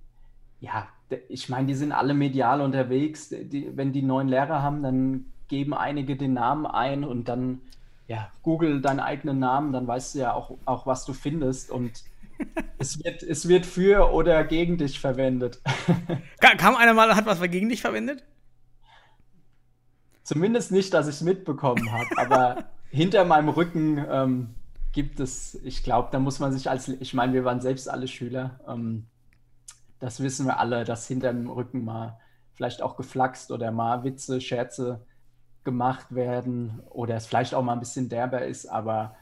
[0.59, 0.87] ja,
[1.29, 3.29] ich meine, die sind alle medial unterwegs.
[3.29, 7.61] Die, wenn die neuen Lehrer haben, dann geben einige den Namen ein und dann,
[8.07, 11.69] ja, google deinen eigenen Namen, dann weißt du ja auch, auch was du findest.
[11.69, 12.03] Und
[12.79, 15.61] es, wird, es wird für oder gegen dich verwendet.
[16.39, 18.23] Ka- Kam einer mal, hat was gegen dich verwendet?
[20.23, 24.55] Zumindest nicht, dass ich es mitbekommen habe, aber hinter meinem Rücken ähm,
[24.91, 28.07] gibt es, ich glaube, da muss man sich als, ich meine, wir waren selbst alle
[28.07, 29.05] Schüler, ähm,
[30.05, 32.19] das wissen wir alle, dass hinter dem Rücken mal
[32.53, 35.03] vielleicht auch geflaxt oder mal Witze, Scherze
[35.63, 39.15] gemacht werden oder es vielleicht auch mal ein bisschen derber ist, aber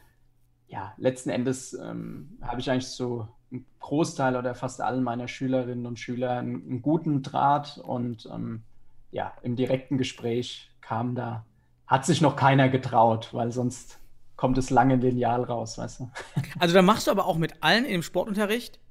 [0.67, 5.86] ja, letzten Endes ähm, habe ich eigentlich so einen Großteil oder fast allen meiner Schülerinnen
[5.86, 8.63] und Schüler einen, einen guten Draht und ähm,
[9.12, 11.46] ja, im direkten Gespräch kam da,
[11.88, 14.00] hat sich noch keiner getraut, weil sonst
[14.36, 16.12] kommt es lange lineal raus, weißt du?
[16.60, 18.82] Also da machst du aber auch mit allen im Sportunterricht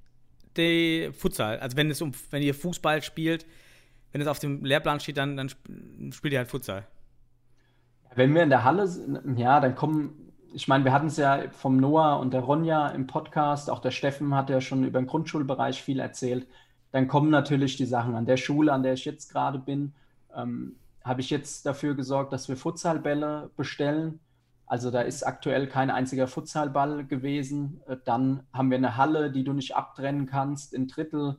[0.57, 1.59] die Futsal.
[1.59, 3.47] Also wenn es um, wenn ihr Fußball spielt,
[4.13, 5.69] wenn es auf dem Lehrplan steht, dann, dann sp-
[6.13, 6.87] spielt ihr halt Futsal.
[8.15, 11.45] Wenn wir in der Halle sind, ja, dann kommen, ich meine, wir hatten es ja
[11.51, 15.07] vom Noah und der Ronja im Podcast, auch der Steffen hat ja schon über den
[15.07, 16.47] Grundschulbereich viel erzählt.
[16.91, 19.95] Dann kommen natürlich die Sachen an der Schule, an der ich jetzt gerade bin.
[20.37, 24.21] Ähm, habe ich jetzt dafür gesorgt, dass wir Futsalbälle bestellen.
[24.73, 27.83] Also da ist aktuell kein einziger Futsalball gewesen.
[27.87, 31.37] Äh, Dann haben wir eine Halle, die du nicht abtrennen kannst in Drittel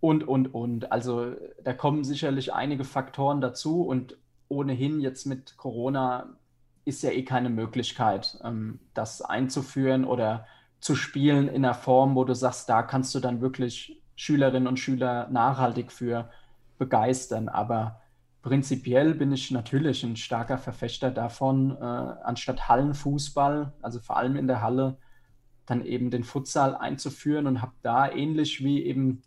[0.00, 0.90] und, und, und.
[0.90, 4.16] Also da kommen sicherlich einige Faktoren dazu und
[4.48, 6.38] ohnehin jetzt mit Corona
[6.86, 10.46] ist ja eh keine Möglichkeit, ähm, das einzuführen oder
[10.80, 14.78] zu spielen in einer Form, wo du sagst, da kannst du dann wirklich Schülerinnen und
[14.78, 16.30] Schüler nachhaltig für
[16.78, 17.50] begeistern.
[17.50, 18.00] Aber
[18.42, 24.48] prinzipiell bin ich natürlich ein starker Verfechter davon, äh, anstatt Hallenfußball, also vor allem in
[24.48, 24.98] der Halle,
[25.64, 29.22] dann eben den Futsal einzuführen und habe da ähnlich wie eben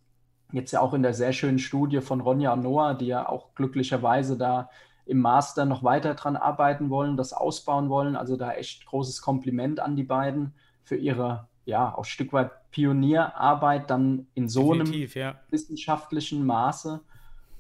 [0.52, 3.56] jetzt ja auch in der sehr schönen Studie von Ronja und Noah, die ja auch
[3.56, 4.70] glücklicherweise da
[5.06, 8.16] im Master noch weiter dran arbeiten wollen, das ausbauen wollen.
[8.16, 12.52] Also da echt großes Kompliment an die beiden für ihre, ja, auch ein Stück weit
[12.72, 15.40] Pionierarbeit dann in so einem Definitiv, ja.
[15.50, 17.02] wissenschaftlichen Maße.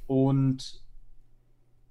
[0.08, 0.85] Und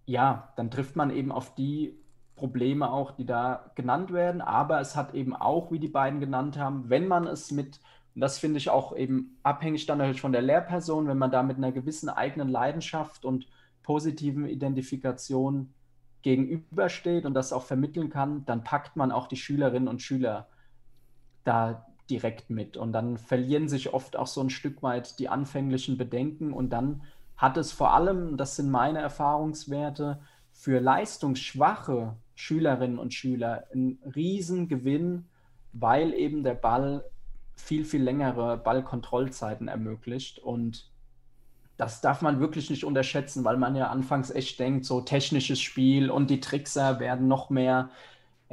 [0.06, 1.98] ja, dann trifft man eben auf die
[2.36, 4.40] Probleme auch, die da genannt werden.
[4.40, 7.80] Aber es hat eben auch, wie die beiden genannt haben, wenn man es mit,
[8.14, 11.42] und das finde ich auch eben abhängig dann natürlich von der Lehrperson, wenn man da
[11.42, 13.46] mit einer gewissen eigenen Leidenschaft und
[13.82, 15.72] positiven Identifikation
[16.22, 20.48] gegenübersteht und das auch vermitteln kann, dann packt man auch die Schülerinnen und Schüler
[21.44, 22.76] da direkt mit.
[22.76, 27.02] Und dann verlieren sich oft auch so ein Stück weit die anfänglichen Bedenken und dann
[27.36, 30.20] hat es vor allem, das sind meine Erfahrungswerte,
[30.52, 35.26] für leistungsschwache Schülerinnen und Schüler einen Riesengewinn,
[35.72, 37.04] weil eben der Ball
[37.56, 40.38] viel, viel längere Ballkontrollzeiten ermöglicht.
[40.38, 40.90] Und
[41.76, 46.10] das darf man wirklich nicht unterschätzen, weil man ja anfangs echt denkt, so technisches Spiel
[46.10, 47.90] und die Trickser werden noch mehr.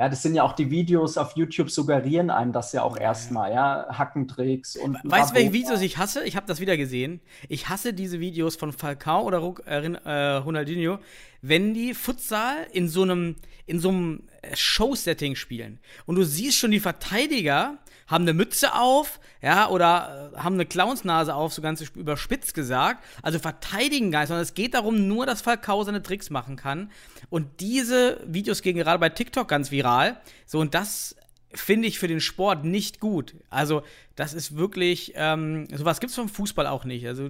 [0.01, 3.51] Ja, das sind ja auch die Videos auf YouTube suggerieren einem das ja auch erstmal,
[3.51, 5.53] ja, Hackentricks und Weißt du, welche.
[5.53, 6.23] Videos ich hasse?
[6.23, 7.21] Ich habe das wieder gesehen.
[7.49, 10.97] Ich hasse diese Videos von Falcao oder äh, äh, Ronaldinho,
[11.43, 13.35] wenn die Futsal in so einem
[13.67, 15.77] in so einem äh, Show-Setting spielen.
[16.07, 17.77] Und du siehst schon, die Verteidiger
[18.11, 23.03] haben eine Mütze auf, ja, oder äh, haben eine Clownsnase auf, so ganz überspitzt gesagt.
[23.23, 26.91] Also verteidigen gar nicht, sondern es geht darum, nur, dass Falcao seine Tricks machen kann.
[27.29, 30.17] Und diese Videos gehen gerade bei TikTok ganz viral.
[30.45, 31.15] So, und das
[31.53, 33.35] finde ich für den Sport nicht gut.
[33.49, 33.83] Also,
[34.15, 37.07] das ist wirklich, ähm, sowas gibt es vom Fußball auch nicht.
[37.07, 37.29] Also,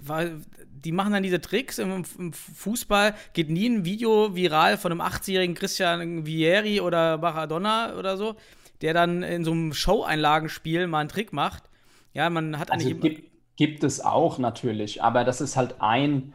[0.00, 0.40] weil
[0.84, 5.00] die machen dann diese Tricks im, im Fußball, geht nie ein Video viral von einem
[5.02, 8.36] 80-jährigen Christian Vieri oder Maradona oder so,
[8.82, 11.64] der dann in so einem Show-Einlagenspiel mal einen Trick macht.
[12.12, 16.32] Ja, man hat Also eigentlich gibt, gibt es auch natürlich, aber das ist halt ein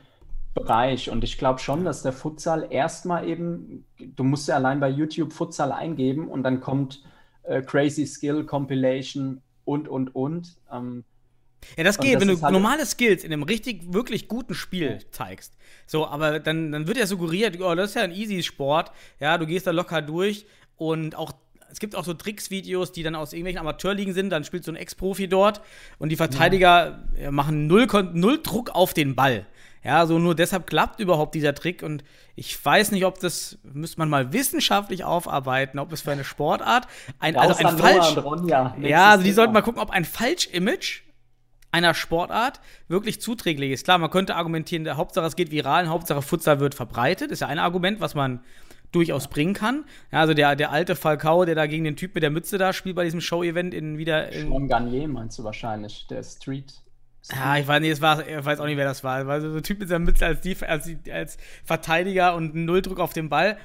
[0.54, 4.88] Bereich und ich glaube schon, dass der Futsal erstmal eben, du musst ja allein bei
[4.90, 7.04] YouTube Futsal eingeben und dann kommt
[7.44, 10.56] äh, Crazy Skill Compilation und und und.
[10.72, 11.04] Ähm,
[11.76, 15.00] Ja, das geht, das wenn du halt- normale Skills in einem richtig, wirklich guten Spiel
[15.12, 15.54] zeigst.
[15.88, 18.92] So, aber dann, dann wird ja suggeriert, oh, das ist ja ein easy Sport.
[19.20, 20.46] Ja, du gehst da locker durch
[20.78, 21.34] und auch.
[21.72, 24.76] Es gibt auch so Tricks-Videos, die dann aus irgendwelchen Amateurligen sind, dann spielt so ein
[24.76, 25.62] Ex-Profi dort
[25.98, 29.46] und die Verteidiger äh, machen null, null Druck auf den Ball.
[29.84, 32.04] Ja, so nur deshalb klappt überhaupt dieser Trick und
[32.36, 36.88] ich weiß nicht, ob das, müsste man mal wissenschaftlich aufarbeiten, ob es für eine Sportart
[37.20, 38.76] ein, also ein falsch, Ronja.
[38.82, 41.04] Ja, also die sollten mal gucken, ob ein Falsch-Image
[41.72, 43.84] einer Sportart wirklich zuträglich ist.
[43.84, 47.32] Klar, man könnte argumentieren, der Hauptsache es geht viral, Hauptsache Futsal wird verbreitet.
[47.32, 48.40] Ist ja ein Argument, was man
[48.96, 49.84] durchaus bringen kann.
[50.12, 52.74] Ja, also der, der alte Falcao, der da gegen den Typ mit der Mütze da
[52.74, 56.74] spielt bei diesem Show-Event in wieder in, Sean Garnier meinst du wahrscheinlich, der Street.
[57.32, 59.28] ja, ich weiß, nicht, es war, ich weiß auch nicht, wer das war.
[59.28, 63.14] War so ein Typ mit seiner Mütze als, die, als, als Verteidiger und Nulldruck auf
[63.14, 63.58] dem Ball.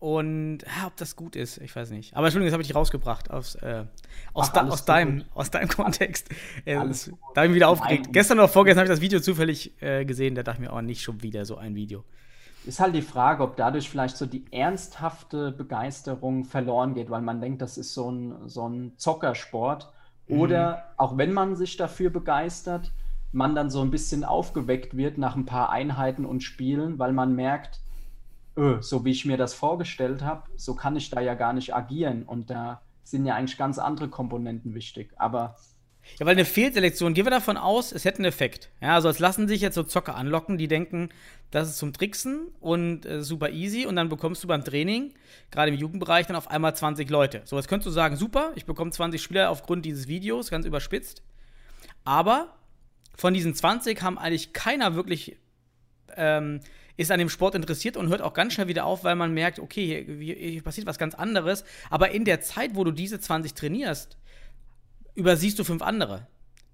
[0.00, 2.14] Und ja, ob das gut ist, ich weiß nicht.
[2.16, 3.84] Aber Entschuldigung, das habe ich dich rausgebracht aus, äh,
[4.32, 6.28] aus, Ach, da, aus, deinem, aus deinem Kontext.
[6.64, 8.04] Äh, das- da habe ich mich wieder aufgeregt.
[8.04, 8.12] Nein.
[8.12, 10.80] Gestern oder vorgestern habe ich das Video zufällig äh, gesehen, da dachte ich mir, oh,
[10.80, 12.04] nicht schon wieder so ein Video.
[12.64, 17.40] Ist halt die Frage, ob dadurch vielleicht so die ernsthafte Begeisterung verloren geht, weil man
[17.40, 19.92] denkt, das ist so ein, so ein Zockersport.
[20.28, 22.92] Oder auch wenn man sich dafür begeistert,
[23.32, 27.34] man dann so ein bisschen aufgeweckt wird nach ein paar Einheiten und Spielen, weil man
[27.34, 27.80] merkt,
[28.56, 31.74] öh, so wie ich mir das vorgestellt habe, so kann ich da ja gar nicht
[31.74, 32.24] agieren.
[32.24, 35.12] Und da sind ja eigentlich ganz andere Komponenten wichtig.
[35.16, 35.56] Aber
[36.18, 38.70] Ja, weil eine Fehlselektion, gehen wir davon aus, es hätte einen Effekt.
[38.80, 41.10] Ja, also es lassen sich jetzt so Zocker anlocken, die denken,
[41.50, 45.14] das ist zum Tricksen und äh, super easy und dann bekommst du beim Training,
[45.50, 47.42] gerade im Jugendbereich, dann auf einmal 20 Leute.
[47.44, 51.22] So, jetzt könntest du sagen, super, ich bekomme 20 Spieler aufgrund dieses Videos, ganz überspitzt.
[52.04, 52.54] Aber
[53.16, 55.36] von diesen 20 haben eigentlich keiner wirklich
[56.16, 56.60] ähm,
[56.98, 59.60] ist an dem Sport interessiert und hört auch ganz schnell wieder auf, weil man merkt,
[59.60, 61.64] okay, hier, hier, hier passiert was ganz anderes.
[61.90, 64.18] Aber in der Zeit, wo du diese 20 trainierst,
[65.18, 66.28] übersiehst du fünf andere,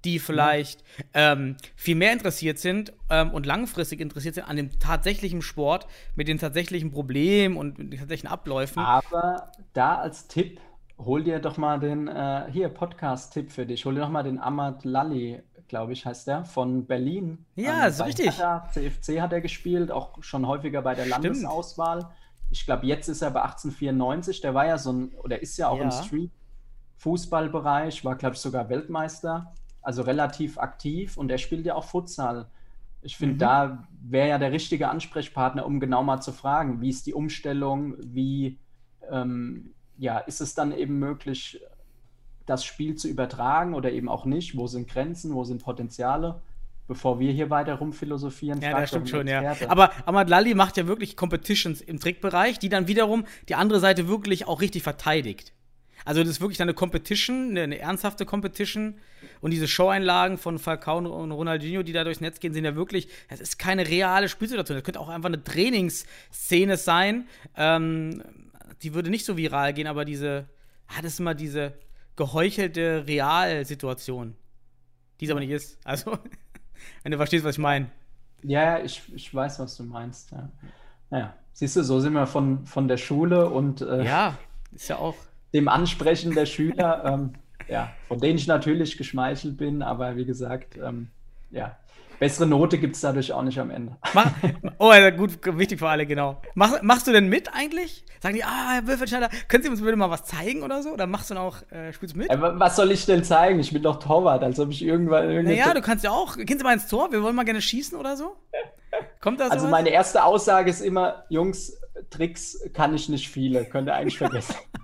[0.04, 5.40] die vielleicht ähm, viel mehr interessiert sind ähm, und langfristig interessiert sind an dem tatsächlichen
[5.40, 8.82] Sport mit den tatsächlichen Problemen und den tatsächlichen Abläufen.
[8.82, 10.60] Aber da als Tipp,
[10.98, 14.38] hol dir doch mal den, äh, hier, Podcast-Tipp für dich, hol dir doch mal den
[14.38, 17.46] Ahmad Lally, glaube ich, heißt der, von Berlin.
[17.56, 18.26] Ja, ist bei richtig.
[18.26, 21.24] Hertha, CFC hat er gespielt, auch schon häufiger bei der Stimmt.
[21.24, 22.10] Landesauswahl.
[22.50, 25.68] Ich glaube, jetzt ist er bei 1894, der war ja so ein, oder ist ja
[25.68, 25.90] auch im Ja.
[26.98, 29.52] Street-Fußballbereich, war, glaube ich, sogar Weltmeister,
[29.82, 32.46] also relativ aktiv und er spielt ja auch Futsal.
[33.02, 33.38] Ich finde, Mhm.
[33.38, 37.94] da wäre ja der richtige Ansprechpartner, um genau mal zu fragen, wie ist die Umstellung,
[37.98, 38.58] wie
[39.10, 41.60] ähm, ja, ist es dann eben möglich,
[42.46, 44.56] das Spiel zu übertragen oder eben auch nicht?
[44.56, 46.40] Wo sind Grenzen, wo sind Potenziale?
[46.88, 49.54] Bevor wir hier weiter rumphilosophieren, Ja, das stimmt schon, ja.
[49.68, 54.08] Aber Ahmad Lally macht ja wirklich Competitions im Trickbereich, die dann wiederum die andere Seite
[54.08, 55.52] wirklich auch richtig verteidigt.
[56.04, 58.96] Also das ist wirklich eine Competition, eine, eine ernsthafte Competition.
[59.40, 63.08] Und diese Show-Einlagen von Falcao und Ronaldinho, die da durchs Netz gehen, sind ja wirklich,
[63.28, 64.76] das ist keine reale Spielsituation.
[64.76, 67.26] Das könnte auch einfach eine Trainingsszene sein.
[67.56, 68.22] Ähm,
[68.82, 70.46] die würde nicht so viral gehen, aber diese,
[70.88, 71.72] ah, das ist immer diese
[72.16, 74.36] geheuchelte Realsituation.
[75.20, 75.78] Die es aber nicht ist.
[75.84, 76.18] Also,
[77.02, 77.90] wenn du verstehst, was ich meine.
[78.42, 80.32] Ja, ja, ich, ich weiß, was du meinst.
[80.32, 80.50] Ja.
[81.10, 84.36] Naja, siehst du, so sind wir von, von der Schule und äh, Ja,
[84.72, 85.14] ist ja auch.
[85.54, 87.32] Dem Ansprechen der Schüler, ähm,
[87.68, 91.08] ja, von denen ich natürlich geschmeichelt bin, aber wie gesagt, ähm,
[91.50, 91.76] ja,
[92.18, 93.96] bessere Note gibt es dadurch auch nicht am Ende.
[94.12, 94.30] Mach,
[94.78, 96.40] oh, ja, gut, wichtig für alle, genau.
[96.54, 98.04] Mach, machst du denn mit eigentlich?
[98.20, 100.90] Sagen die, ah, Herr Würfelschneider, können Sie uns bitte mal was zeigen oder so?
[100.90, 102.30] Oder machst du dann auch, äh, spielst du mit?
[102.30, 103.60] Äh, wa- was soll ich denn zeigen?
[103.60, 106.64] Ich bin doch Torwart, als ob ich irgendwann naja, du kannst ja auch, gehen Sie
[106.64, 108.36] mal ins Tor, wir wollen mal gerne schießen oder so?
[109.20, 109.52] Kommt da so?
[109.52, 111.76] Also meine erste Aussage ist immer, Jungs,
[112.10, 114.54] Tricks kann ich nicht viele, könnt ihr eigentlich vergessen.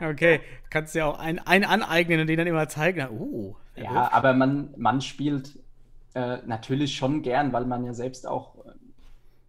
[0.00, 3.08] Okay, kannst du ja auch einen, einen aneignen und den dann immer zeigen.
[3.10, 3.94] Oh, Würfel.
[3.94, 5.58] Ja, aber man, man spielt
[6.14, 8.70] äh, natürlich schon gern, weil man ja selbst auch äh,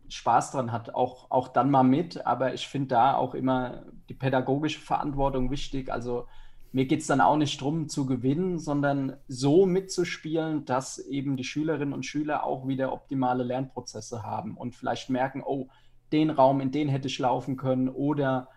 [0.10, 2.26] Spaß dran hat, auch, auch dann mal mit.
[2.26, 5.92] Aber ich finde da auch immer die pädagogische Verantwortung wichtig.
[5.92, 6.28] Also
[6.72, 11.44] mir geht es dann auch nicht darum zu gewinnen, sondern so mitzuspielen, dass eben die
[11.44, 15.68] Schülerinnen und Schüler auch wieder optimale Lernprozesse haben und vielleicht merken, oh,
[16.14, 18.50] den Raum, in den hätte ich laufen können oder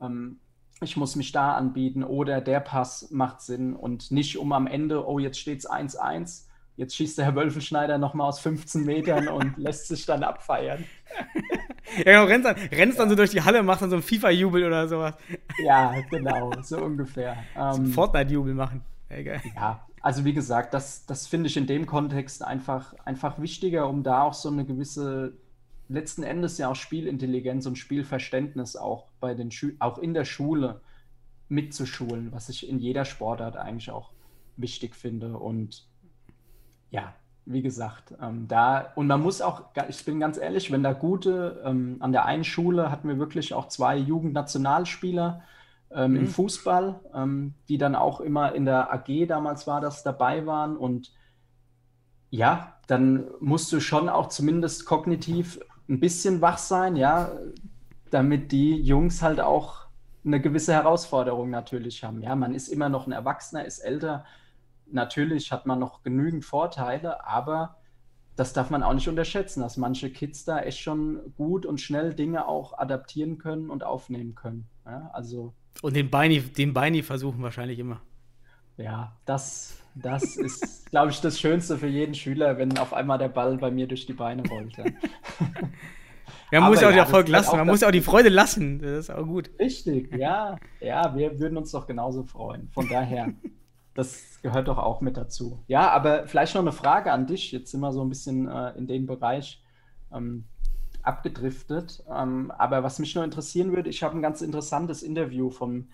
[0.00, 0.40] ähm,
[0.82, 5.06] ich muss mich da anbieten oder der Pass macht Sinn und nicht um am Ende,
[5.06, 9.56] oh, jetzt steht es 1-1, jetzt schießt der Herr Wölfelschneider nochmal aus 15 Metern und
[9.58, 10.84] lässt sich dann abfeiern.
[12.06, 14.64] Ja, genau, rennst dann, rennst dann so durch die Halle, machst dann so einen FIFA-Jubel
[14.64, 15.14] oder sowas.
[15.64, 17.36] Ja, genau, so ungefähr.
[17.56, 18.82] Ähm, Fortnite-Jubel machen.
[19.08, 19.40] Ja, geil.
[19.56, 24.04] ja, also wie gesagt, das, das finde ich in dem Kontext einfach, einfach wichtiger, um
[24.04, 25.32] da auch so eine gewisse,
[25.90, 30.80] letzten Endes ja auch Spielintelligenz und Spielverständnis auch bei den Schü auch in der Schule
[31.48, 34.12] mitzuschulen, was ich in jeder Sportart eigentlich auch
[34.56, 35.36] wichtig finde.
[35.36, 35.88] Und
[36.90, 37.12] ja,
[37.44, 41.60] wie gesagt, ähm, da, und man muss auch, ich bin ganz ehrlich, wenn da gute,
[41.64, 45.42] ähm, an der einen Schule hatten wir wirklich auch zwei Jugendnationalspieler
[45.90, 46.28] ähm, im Mhm.
[46.28, 51.12] Fußball, ähm, die dann auch immer in der AG damals war das dabei waren und
[52.30, 55.58] ja, dann musst du schon auch zumindest kognitiv
[55.90, 57.32] ein bisschen wach sein, ja,
[58.10, 59.86] damit die Jungs halt auch
[60.24, 62.22] eine gewisse Herausforderung natürlich haben.
[62.22, 64.24] Ja, man ist immer noch ein Erwachsener, ist älter.
[64.86, 67.78] Natürlich hat man noch genügend Vorteile, aber
[68.36, 72.14] das darf man auch nicht unterschätzen, dass manche Kids da echt schon gut und schnell
[72.14, 74.68] Dinge auch adaptieren können und aufnehmen können.
[74.86, 78.00] Ja, also Und den Beini, den Beini versuchen wahrscheinlich immer.
[78.76, 83.28] ja, das, das ist, glaube ich, das Schönste für jeden Schüler, wenn auf einmal der
[83.28, 84.76] Ball bei mir durch die Beine rollt.
[84.76, 86.60] Ja.
[86.60, 88.00] Man muss ja auch den ja, Erfolg das gehört lassen, man muss ja auch die.
[88.00, 88.80] Freude lassen.
[88.80, 89.50] Das ist auch gut.
[89.58, 90.56] Richtig, ja.
[90.80, 92.68] Ja, wir würden uns doch genauso freuen.
[92.70, 93.32] Von daher,
[93.94, 95.62] das gehört doch auch mit dazu.
[95.68, 97.52] Ja, aber vielleicht noch eine Frage an dich.
[97.52, 99.62] Jetzt sind wir so ein bisschen äh, in den Bereich
[100.12, 100.44] ähm,
[101.02, 102.02] abgedriftet.
[102.12, 105.88] Ähm, aber was mich nur interessieren würde, ich habe ein ganz interessantes Interview von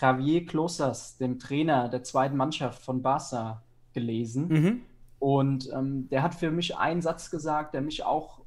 [0.00, 4.48] Javier Klosas, dem Trainer der zweiten Mannschaft von Barca, gelesen.
[4.48, 4.80] Mhm.
[5.18, 8.40] Und ähm, der hat für mich einen Satz gesagt, der mich auch,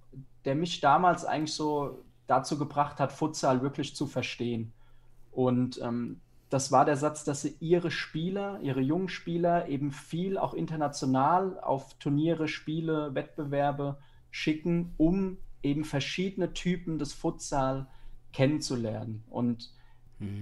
[0.45, 4.71] der mich damals eigentlich so dazu gebracht hat, Futsal wirklich zu verstehen.
[5.31, 10.37] Und ähm, das war der Satz, dass sie ihre Spieler, ihre jungen Spieler eben viel
[10.37, 13.97] auch international auf Turniere, Spiele, Wettbewerbe
[14.29, 17.87] schicken, um eben verschiedene Typen des Futsal
[18.33, 19.23] kennenzulernen.
[19.29, 19.71] Und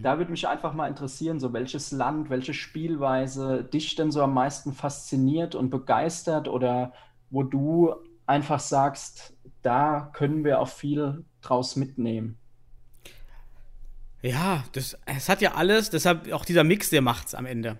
[0.01, 4.33] da würde mich einfach mal interessieren, so welches Land, welche Spielweise dich denn so am
[4.33, 6.93] meisten fasziniert und begeistert oder
[7.29, 12.37] wo du einfach sagst, da können wir auch viel draus mitnehmen.
[14.21, 17.77] Ja, das, es hat ja alles, deshalb auch dieser Mix, der macht's am Ende.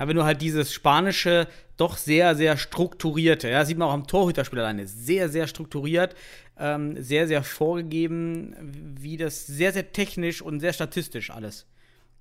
[0.00, 1.46] Ja, wenn du halt dieses spanische,
[1.76, 6.16] doch sehr, sehr strukturierte, ja, sieht man auch am Torhüterspiel alleine, sehr, sehr strukturiert,
[6.58, 8.56] ähm, sehr, sehr vorgegeben,
[8.98, 11.66] wie das sehr, sehr technisch und sehr statistisch alles.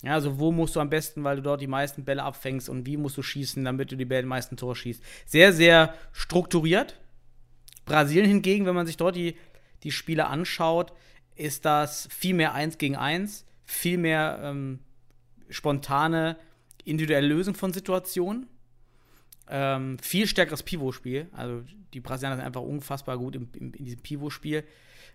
[0.03, 2.85] Ja, also wo musst du am besten, weil du dort die meisten Bälle abfängst und
[2.85, 5.01] wie musst du schießen, damit du die Bälle meisten Tore schießt.
[5.25, 6.99] Sehr, sehr strukturiert.
[7.85, 9.37] Brasilien hingegen, wenn man sich dort die,
[9.83, 10.91] die Spiele anschaut,
[11.37, 14.79] ist das viel mehr eins gegen eins, viel mehr ähm,
[15.49, 16.35] spontane,
[16.89, 18.47] individuelle Lösung von Situationen.
[19.49, 21.27] Ähm, viel stärkeres Pivot-Spiel.
[21.31, 21.63] Also
[21.93, 24.63] die Brasilianer sind einfach unfassbar gut im, im, in diesem Pivot-Spiel,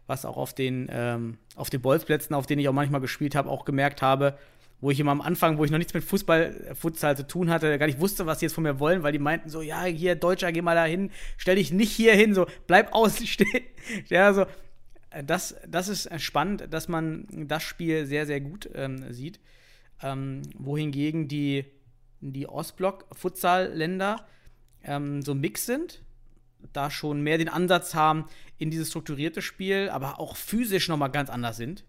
[0.06, 3.48] was auch auf den, ähm, auf den Bolzplätzen, auf denen ich auch manchmal gespielt habe,
[3.48, 4.36] auch gemerkt habe,
[4.80, 7.48] wo ich immer am Anfang, wo ich noch nichts mit Fußball, äh, Futsal zu tun
[7.48, 9.84] hatte, gar nicht wusste, was sie jetzt von mir wollen, weil die meinten so, ja,
[9.84, 13.64] hier, Deutscher, geh mal da hin, stell dich nicht hier hin, so, bleib außen stehen.
[14.08, 14.46] Ja, so,
[15.10, 19.40] äh, das, das ist äh, spannend, dass man das Spiel sehr, sehr gut ähm, sieht.
[20.02, 21.64] Ähm, wohingegen die,
[22.20, 24.26] die Ostblock-Futsal-Länder
[24.82, 26.02] ähm, so ein Mix sind,
[26.72, 28.26] da schon mehr den Ansatz haben
[28.58, 31.84] in dieses strukturierte Spiel, aber auch physisch nochmal ganz anders sind.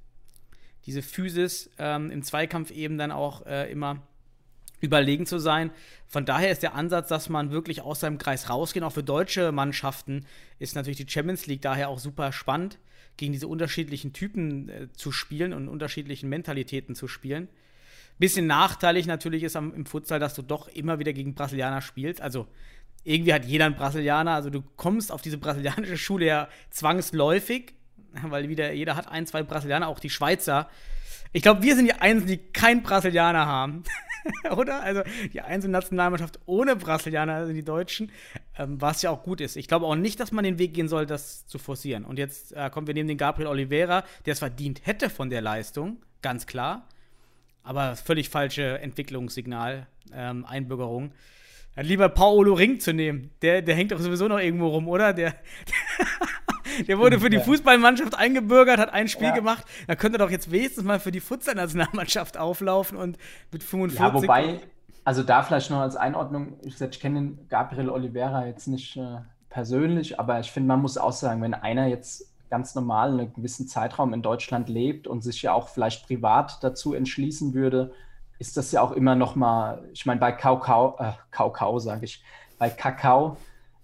[0.86, 4.03] Diese Physis ähm, im Zweikampf eben dann auch äh, immer
[4.82, 5.72] überlegen zu sein.
[6.08, 9.51] Von daher ist der Ansatz, dass man wirklich aus seinem Kreis rausgehen, auch für deutsche
[9.51, 10.26] Mannschaften,
[10.60, 12.78] ist natürlich die Champions League daher auch super spannend,
[13.18, 17.47] gegen diese unterschiedlichen Typen äh, zu spielen und unterschiedlichen Mentalitäten zu spielen.
[18.18, 22.22] Bisschen nachteilig natürlich ist am, im Futsal, dass du doch immer wieder gegen Brasilianer spielst.
[22.22, 22.47] Also
[23.03, 24.32] irgendwie hat jeder einen Brasilianer.
[24.32, 27.74] Also du kommst auf diese brasilianische Schule ja zwangsläufig,
[28.24, 30.70] weil wieder jeder hat ein, zwei Brasilianer, auch die Schweizer.
[31.32, 33.84] Ich glaube, wir sind die Einzigen, die keinen Brasilianer haben.
[34.55, 34.82] Oder?
[34.82, 35.03] Also
[35.34, 38.11] die einzelne Nationalmannschaft ohne Brasilianer, also die Deutschen,
[38.57, 39.55] ähm, was ja auch gut ist.
[39.55, 42.05] Ich glaube auch nicht, dass man den Weg gehen soll, das zu forcieren.
[42.05, 45.41] Und jetzt äh, kommen wir neben den Gabriel Oliveira, der es verdient hätte von der
[45.41, 46.88] Leistung, ganz klar.
[47.66, 51.11] Aber völlig falsche Entwicklungssignal, ähm, Einbürgerung.
[51.76, 53.32] Dann lieber Paolo Ring zu nehmen.
[53.41, 55.11] Der, der hängt doch sowieso noch irgendwo rum, oder?
[55.13, 55.34] Der,
[56.88, 59.34] der wurde für die Fußballmannschaft eingebürgert, hat ein Spiel Ja.
[59.36, 59.66] gemacht.
[59.88, 63.18] Da könnte er doch jetzt wenigstens mal für die Futsal-Nationalmannschaft auflaufen und
[63.51, 63.99] mit 45.
[63.99, 64.59] Ja, wobei,
[65.03, 69.18] also da vielleicht noch als Einordnung, ich, ich kenne Gabriel Oliveira jetzt nicht äh,
[69.49, 73.68] persönlich, aber ich finde, man muss auch sagen, wenn einer jetzt ganz normal einen gewissen
[73.68, 77.91] Zeitraum in Deutschland lebt und sich ja auch vielleicht privat dazu entschließen würde,
[78.39, 82.24] ist das ja auch immer noch mal, ich meine, bei Kaukau, äh, Kaukau sage ich,
[82.58, 83.36] bei Kakao,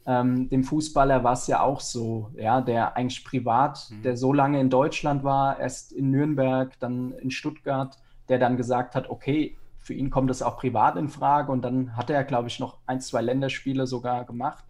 [0.06, 4.62] ähm, dem Fußballer war es ja auch so, ja, der eigentlich privat, der so lange
[4.62, 7.98] in Deutschland war, erst in Nürnberg, dann in Stuttgart,
[8.30, 11.98] der dann gesagt hat, okay, für ihn kommt das auch privat in Frage und dann
[11.98, 14.64] hat er, glaube ich, noch ein, zwei Länderspiele sogar gemacht.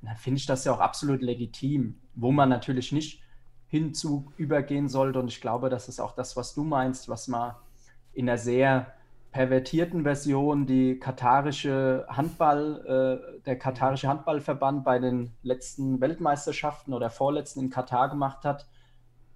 [0.00, 3.21] Und dann finde ich das ja auch absolut legitim, wo man natürlich nicht
[3.72, 5.18] hinzu übergehen sollte.
[5.18, 7.54] Und ich glaube, das ist auch das, was du meinst, was man
[8.12, 8.92] in einer sehr
[9.30, 12.84] pervertierten Version die katarische Handball,
[13.34, 18.66] äh, der katarische Handballverband bei den letzten Weltmeisterschaften oder vorletzten in Katar gemacht hat,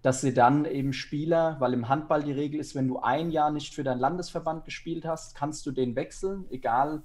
[0.02, 3.50] dass sie dann eben Spieler, weil im Handball die Regel ist, wenn du ein Jahr
[3.50, 7.02] nicht für deinen Landesverband gespielt hast, kannst du den wechseln, egal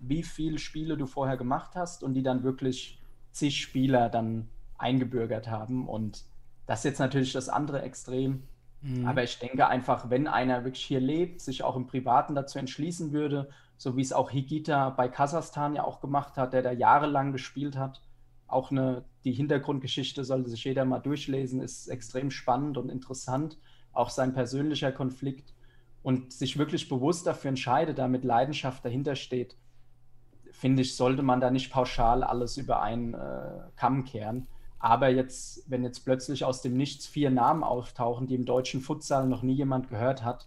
[0.00, 3.00] wie viele Spiele du vorher gemacht hast und die dann wirklich
[3.32, 5.88] zig Spieler dann eingebürgert haben.
[5.88, 6.26] Und
[6.68, 8.42] das ist jetzt natürlich das andere Extrem.
[9.06, 13.10] Aber ich denke einfach, wenn einer wirklich hier lebt, sich auch im Privaten dazu entschließen
[13.10, 13.48] würde,
[13.78, 17.76] so wie es auch Higita bei Kasachstan ja auch gemacht hat, der da jahrelang gespielt
[17.76, 18.02] hat,
[18.46, 23.58] auch eine, die Hintergrundgeschichte sollte sich jeder mal durchlesen, ist extrem spannend und interessant,
[23.92, 25.54] auch sein persönlicher Konflikt
[26.02, 29.56] und sich wirklich bewusst dafür entscheidet, da mit Leidenschaft dahinter steht,
[30.52, 34.48] finde ich, sollte man da nicht pauschal alles über einen äh, Kamm kehren.
[34.80, 39.26] Aber jetzt, wenn jetzt plötzlich aus dem Nichts vier Namen auftauchen, die im deutschen Futsal
[39.26, 40.46] noch nie jemand gehört hat,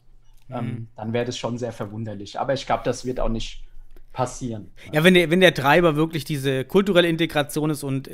[0.50, 0.88] ähm, Mhm.
[0.96, 2.40] dann wäre das schon sehr verwunderlich.
[2.40, 3.64] Aber ich glaube, das wird auch nicht
[4.14, 4.72] passieren.
[4.92, 8.10] Ja, wenn der, wenn der Treiber wirklich diese kulturelle Integration ist und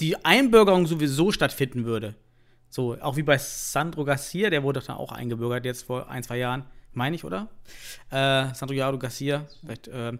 [0.00, 2.14] die Einbürgerung sowieso stattfinden würde.
[2.68, 6.38] So, auch wie bei Sandro Garcia, der wurde dann auch eingebürgert jetzt vor ein, zwei
[6.38, 7.48] Jahren, meine ich, oder?
[8.10, 10.12] Äh, Sandro Jaro Garcia, vielleicht, äh,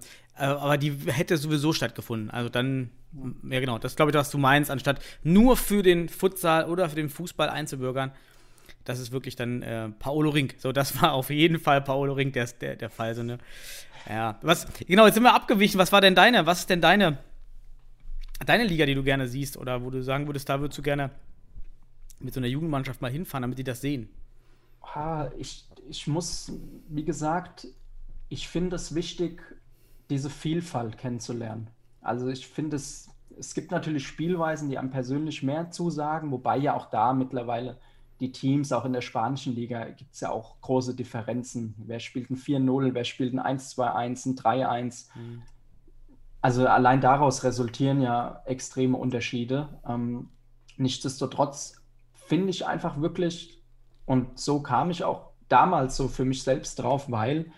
[0.45, 2.31] aber die hätte sowieso stattgefunden.
[2.31, 2.91] Also dann,
[3.49, 6.97] ja genau, das glaube ich, was du meinst, anstatt nur für den Futsal oder für
[6.97, 8.13] den Fußball einzubürgern.
[8.85, 10.55] Das ist wirklich dann äh, Paolo Rink.
[10.59, 13.15] So, das war auf jeden Fall Paolo Rink der, der, der Fall.
[13.15, 13.39] So, ne?
[14.09, 15.79] Ja, was, genau, jetzt sind wir abgewichen.
[15.79, 17.19] Was war denn deine, was ist denn deine,
[18.47, 21.11] deine Liga, die du gerne siehst oder wo du sagen würdest, da würdest du gerne
[22.21, 24.09] mit so einer Jugendmannschaft mal hinfahren, damit die das sehen?
[24.83, 26.53] Ah, ich, ich muss,
[26.89, 27.67] wie gesagt,
[28.29, 29.43] ich finde es wichtig,
[30.11, 31.69] diese Vielfalt kennenzulernen.
[32.01, 36.75] Also ich finde es, es gibt natürlich Spielweisen, die einem persönlich mehr zusagen, wobei ja
[36.75, 37.79] auch da mittlerweile
[38.21, 41.75] die Teams, auch in der spanischen Liga, gibt es ja auch große Differenzen.
[41.79, 45.07] Wer spielt ein 4-0, wer spielt ein 1-2-1, ein 3-1.
[46.43, 49.81] Also allein daraus resultieren ja extreme Unterschiede.
[49.89, 50.29] Ähm,
[50.77, 51.81] nichtsdestotrotz
[52.13, 53.63] finde ich einfach wirklich,
[54.05, 57.53] und so kam ich auch damals so für mich selbst drauf, weil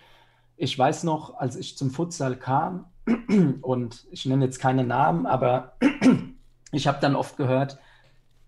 [0.62, 2.86] ich weiß noch, als ich zum Futsal kam,
[3.62, 5.76] und ich nenne jetzt keine Namen, aber
[6.72, 7.78] ich habe dann oft gehört,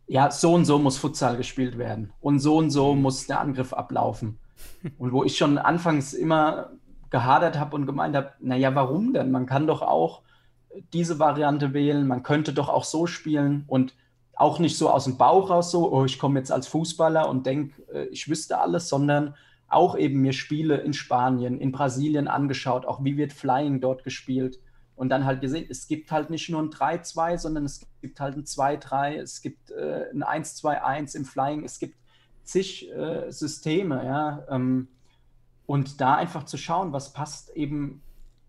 [0.07, 3.73] ja, so und so muss Futsal gespielt werden und so und so muss der Angriff
[3.73, 4.39] ablaufen.
[4.99, 6.71] Und wo ich schon anfangs immer
[7.11, 9.31] gehadert habe und gemeint habe, naja, warum denn?
[9.31, 10.23] Man kann doch auch
[10.93, 13.95] diese Variante wählen, man könnte doch auch so spielen und
[14.37, 17.47] auch nicht so aus dem Bauch raus so, oh, ich komme jetzt als Fußballer und
[17.47, 19.35] denke, ich wüsste alles, sondern
[19.69, 24.61] auch eben mir Spiele in Spanien, in Brasilien angeschaut, auch wie wird Flying dort gespielt
[24.97, 28.37] und dann halt gesehen, es gibt halt nicht nur ein 3-2, sondern es gibt halt
[28.37, 31.97] ein 2-3, es gibt äh, ein 1-2-1 im Flying, es gibt
[32.45, 34.47] zig äh, Systeme, ja.
[34.49, 34.89] Ähm,
[35.67, 38.03] und da einfach zu schauen, was passt eben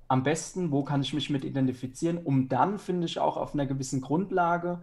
[0.07, 3.65] am besten, wo kann ich mich mit identifizieren, um dann, finde ich, auch auf einer
[3.65, 4.81] gewissen Grundlage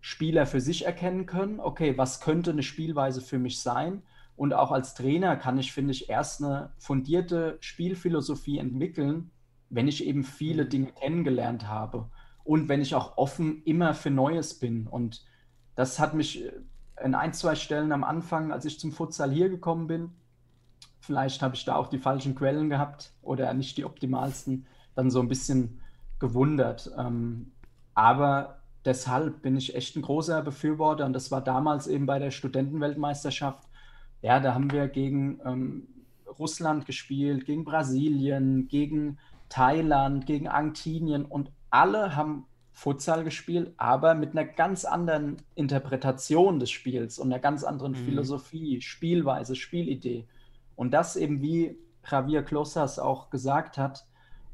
[0.00, 4.02] Spieler für sich erkennen können, okay, was könnte eine Spielweise für mich sein?
[4.40, 9.32] Und auch als Trainer kann ich, finde ich, erst eine fundierte Spielphilosophie entwickeln,
[9.68, 12.08] wenn ich eben viele Dinge kennengelernt habe
[12.42, 14.86] und wenn ich auch offen immer für Neues bin.
[14.86, 15.26] Und
[15.74, 16.42] das hat mich
[17.04, 20.12] in ein, zwei Stellen am Anfang, als ich zum Futsal hier gekommen bin,
[21.00, 24.64] vielleicht habe ich da auch die falschen Quellen gehabt oder nicht die optimalsten,
[24.94, 25.82] dann so ein bisschen
[26.18, 26.90] gewundert.
[26.96, 27.52] Ähm,
[27.92, 32.30] aber deshalb bin ich echt ein großer Befürworter und das war damals eben bei der
[32.30, 33.69] Studentenweltmeisterschaft.
[34.22, 35.88] Ja, da haben wir gegen ähm,
[36.38, 39.18] Russland gespielt, gegen Brasilien, gegen
[39.48, 46.70] Thailand, gegen Argentinien und alle haben Futsal gespielt, aber mit einer ganz anderen Interpretation des
[46.70, 48.04] Spiels und einer ganz anderen mhm.
[48.04, 50.26] Philosophie, Spielweise, Spielidee.
[50.76, 51.76] Und das eben, wie
[52.08, 54.06] Javier Klosas auch gesagt hat,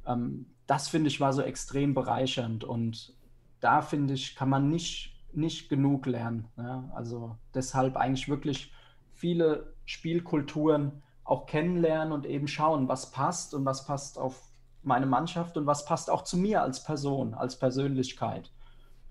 [0.07, 3.15] ähm, das finde ich war so extrem bereichernd und
[3.61, 6.49] da finde ich, kann man nicht, nicht genug lernen.
[6.57, 6.91] Ja?
[6.95, 8.73] Also deshalb eigentlich wirklich
[9.17, 14.41] viele Spielkulturen auch kennenlernen und eben schauen, was passt und was passt auf
[14.83, 18.53] meine Mannschaft und was passt auch zu mir als Person, als Persönlichkeit.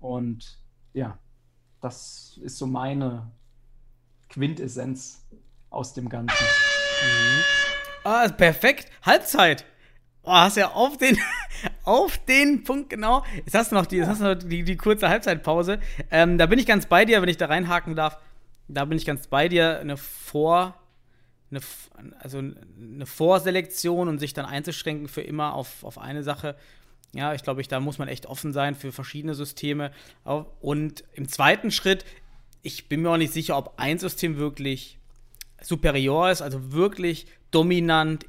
[0.00, 0.58] Und
[0.94, 1.18] ja,
[1.80, 3.30] das ist so meine
[4.30, 5.26] Quintessenz
[5.68, 6.44] aus dem Ganzen.
[7.02, 7.42] Mhm.
[8.04, 8.90] Ah, perfekt.
[9.02, 9.66] Halbzeit.
[10.22, 11.18] Oh, hast ja auf den,
[11.84, 13.24] auf den Punkt genau.
[13.36, 15.80] Jetzt hast du noch die, hast du noch die, die kurze Halbzeitpause.
[16.10, 18.18] Ähm, da bin ich ganz bei dir, wenn ich da reinhaken darf.
[18.68, 19.78] Da bin ich ganz bei dir.
[19.78, 20.74] Eine Vor,
[21.50, 21.60] eine,
[22.18, 26.56] also eine Vorselektion und sich dann einzuschränken für immer auf, auf eine Sache.
[27.14, 29.92] Ja, ich glaube, ich, da muss man echt offen sein für verschiedene Systeme.
[30.60, 32.04] Und im zweiten Schritt,
[32.62, 34.98] ich bin mir auch nicht sicher, ob ein System wirklich
[35.62, 38.26] superior ist, also wirklich dominant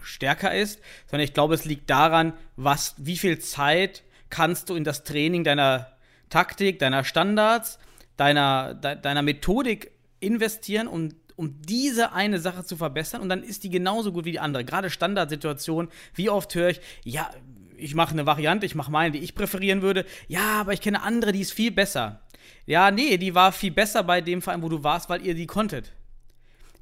[0.00, 4.84] stärker ist, sondern ich glaube, es liegt daran, was, wie viel Zeit kannst du in
[4.84, 5.92] das Training deiner
[6.28, 7.78] Taktik, deiner Standards,
[8.18, 13.64] deiner, de, deiner Methodik investieren, um, um diese eine Sache zu verbessern und dann ist
[13.64, 14.64] die genauso gut wie die andere.
[14.64, 17.30] Gerade Standardsituationen, wie oft höre ich, ja,
[17.76, 21.02] ich mache eine Variante, ich mache meine, die ich präferieren würde, ja, aber ich kenne
[21.02, 22.20] andere, die ist viel besser.
[22.66, 25.46] Ja, nee, die war viel besser bei dem Verein, wo du warst, weil ihr die
[25.46, 25.92] konntet.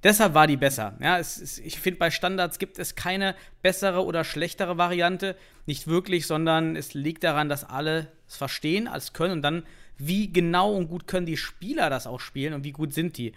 [0.02, 0.96] Deshalb war die besser.
[1.00, 5.36] Ja, es, es, ich finde, bei Standards gibt es keine bessere oder schlechtere Variante.
[5.64, 9.64] Nicht wirklich, sondern es liegt daran, dass alle es verstehen, als können und dann,
[9.98, 13.32] wie genau und gut können die Spieler das auch spielen und wie gut sind die.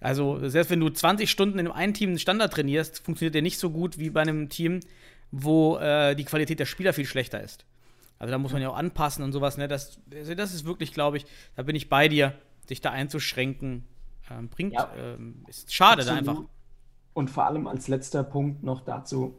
[0.00, 3.58] Also, selbst wenn du 20 Stunden in einem Team einen Standard trainierst, funktioniert der nicht
[3.58, 4.80] so gut wie bei einem Team,
[5.30, 7.64] wo äh, die Qualität der Spieler viel schlechter ist.
[8.18, 9.56] Also da muss man ja auch anpassen und sowas.
[9.56, 9.66] Ne?
[9.66, 12.34] Das, also das ist wirklich, glaube ich, da bin ich bei dir,
[12.68, 13.84] sich da einzuschränken,
[14.30, 14.90] ähm, bringt, Ja.
[14.96, 16.42] ähm, ist schade da einfach.
[17.12, 19.36] Und vor allem als letzter Punkt noch dazu,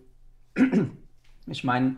[1.48, 1.96] ich meine,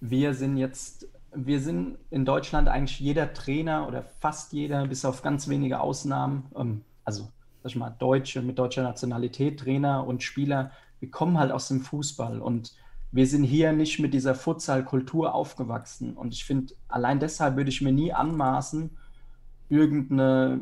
[0.00, 5.22] wir sind jetzt, wir sind in Deutschland eigentlich jeder Trainer oder fast jeder, bis auf
[5.22, 7.24] ganz wenige Ausnahmen, ähm, also
[7.62, 10.70] sag ich mal, Deutsche mit deutscher Nationalität, Trainer und Spieler,
[11.00, 12.74] wir kommen halt aus dem Fußball und
[13.10, 16.14] wir sind hier nicht mit dieser Futsal-Kultur aufgewachsen.
[16.14, 18.90] Und ich finde, allein deshalb würde ich mir nie anmaßen,
[19.70, 20.60] irgendeine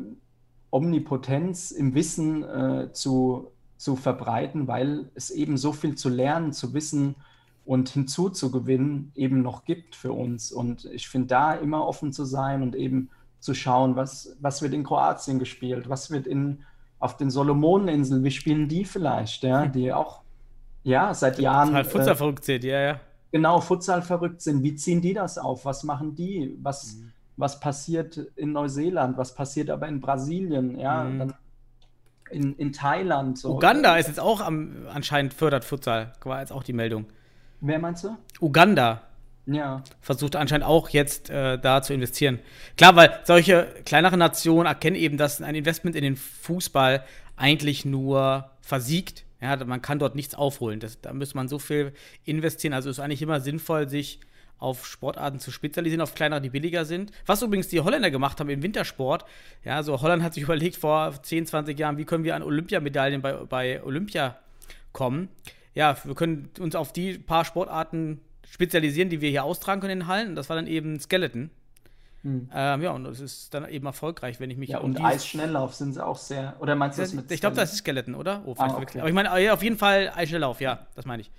[0.71, 6.73] Omnipotenz im Wissen äh, zu, zu verbreiten, weil es eben so viel zu lernen, zu
[6.73, 7.15] wissen
[7.67, 10.53] und hinzuzugewinnen eben noch gibt für uns.
[10.53, 13.09] Und ich finde da immer offen zu sein und eben
[13.39, 16.63] zu schauen, was, was wird in Kroatien gespielt, was wird in,
[16.97, 20.21] auf den Solomoneninseln, wie spielen die vielleicht, ja, die auch
[20.83, 22.99] ja, seit Jahren Halt äh, Futsal verrückt sind, ja, ja.
[23.33, 24.63] genau Futsal verrückt sind.
[24.63, 25.65] Wie ziehen die das auf?
[25.65, 26.57] Was machen die?
[26.61, 27.11] Was, Mhm.
[27.35, 29.17] was passiert in Neuseeland?
[29.17, 30.79] Was passiert aber in Brasilien?
[30.79, 31.19] Ja, Mhm.
[31.19, 31.33] dann
[32.31, 33.37] in, in Thailand.
[33.37, 33.55] So.
[33.55, 37.07] Uganda ist jetzt auch am, anscheinend fördert Futsal, war jetzt auch die Meldung.
[37.61, 38.17] Wer meinst du?
[38.39, 39.01] Uganda
[39.45, 42.39] Ja, versucht anscheinend auch jetzt äh, da zu investieren.
[42.77, 47.03] Klar, weil solche kleinere Nationen erkennen eben, dass ein Investment in den Fußball
[47.35, 49.23] eigentlich nur versiegt.
[49.39, 50.79] Ja, man kann dort nichts aufholen.
[50.79, 51.93] Das, da muss man so viel
[52.25, 52.73] investieren.
[52.73, 54.19] Also ist eigentlich immer sinnvoll, sich
[54.59, 57.11] auf Sportarten zu spezialisieren, auf kleinere, die billiger sind.
[57.25, 59.25] Was übrigens die Holländer gemacht haben im Wintersport.
[59.63, 63.21] Ja, so Holland hat sich überlegt vor 10, 20 Jahren, wie können wir an Olympiamedaillen
[63.21, 64.37] bei, bei Olympia
[64.93, 65.29] kommen.
[65.77, 68.19] Ja, wir können uns auf die paar Sportarten
[68.49, 70.29] spezialisieren, die wir hier austragen können in den Hallen.
[70.29, 71.51] Und das war dann eben Skeleton.
[72.23, 75.75] Ähm, ja, und das ist dann eben erfolgreich, wenn ich mich ja um und Eisschnelllauf
[75.75, 76.55] sind sie auch sehr.
[76.59, 78.41] Oder meinst du das mit ich glaube, das ist Skeleton, oder?
[78.45, 78.99] Oh, Ah, okay.
[78.99, 81.31] Aber ich meine, ja, auf jeden Fall Eisschnelllauf, ja, das meine ich.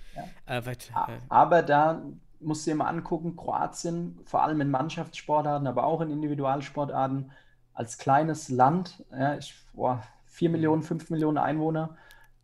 [0.47, 2.01] Äh, vielleicht, A- äh, Aber da
[2.39, 7.31] musst du dir mal angucken, Kroatien, vor allem in Mannschaftssportarten, aber auch in Individualsportarten,
[7.73, 11.97] als kleines Land, ja, ich, boah, 4 Millionen, 5 Millionen Einwohner,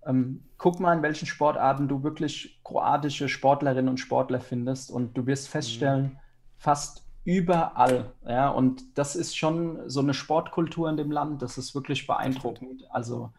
[0.05, 5.25] ähm, guck mal, in welchen Sportarten du wirklich kroatische Sportlerinnen und Sportler findest und du
[5.25, 6.19] wirst feststellen,
[6.57, 11.73] fast überall, ja, und das ist schon so eine Sportkultur in dem Land, das ist
[11.73, 12.83] wirklich beeindruckend.
[12.91, 13.31] Also,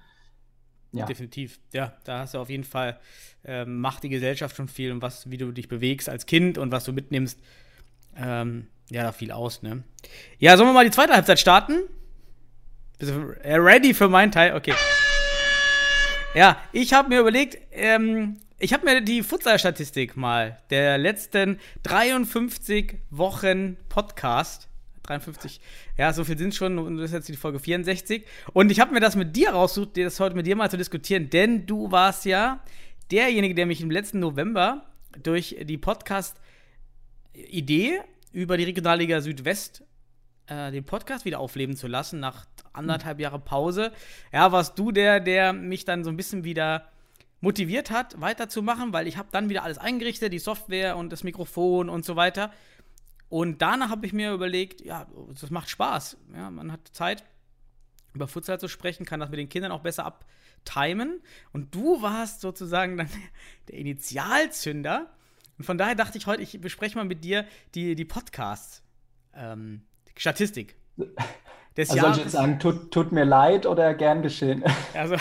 [0.92, 1.04] ja.
[1.04, 1.60] Definitiv.
[1.72, 2.98] Ja, da hast du auf jeden Fall,
[3.44, 6.72] ähm, macht die Gesellschaft schon viel und was, wie du dich bewegst als Kind und
[6.72, 7.38] was du mitnimmst.
[8.16, 9.82] Ähm, ja, da viel aus, ne?
[10.38, 11.80] Ja, sollen wir mal die zweite Halbzeit starten?
[12.98, 14.54] Bist du ready für meinen Teil?
[14.54, 14.74] Okay.
[16.36, 22.98] Ja, ich habe mir überlegt, ähm, ich habe mir die Futsal-Statistik mal der letzten 53
[23.08, 24.68] Wochen Podcast
[25.04, 25.62] 53,
[25.96, 28.26] ja, so viel sind schon, und das ist jetzt die Folge 64.
[28.52, 31.30] Und ich habe mir das mit dir rausgesucht, das heute mit dir mal zu diskutieren,
[31.30, 32.62] denn du warst ja
[33.10, 34.84] derjenige, der mich im letzten November
[35.22, 38.00] durch die Podcast-Idee
[38.32, 39.85] über die Regionalliga Südwest
[40.46, 43.92] äh, den Podcast wieder aufleben zu lassen, nach anderthalb Jahre Pause.
[44.32, 46.88] Ja, warst du der, der mich dann so ein bisschen wieder
[47.40, 51.88] motiviert hat, weiterzumachen, weil ich habe dann wieder alles eingerichtet, die Software und das Mikrofon
[51.88, 52.52] und so weiter.
[53.28, 55.06] Und danach habe ich mir überlegt, ja,
[55.40, 56.16] das macht Spaß.
[56.34, 57.24] Ja, man hat Zeit,
[58.14, 61.20] über Futsal zu sprechen, kann das mit den Kindern auch besser abtimen.
[61.52, 63.08] Und du warst sozusagen dann
[63.68, 65.10] der Initialzünder.
[65.58, 68.04] Und von daher dachte ich heute, ich bespreche mal mit dir die, die
[70.16, 70.76] Podcast-Statistik.
[71.76, 74.64] des Also soll ich jetzt sagen, tut, tut mir leid oder gern geschehen?
[74.94, 75.16] Also,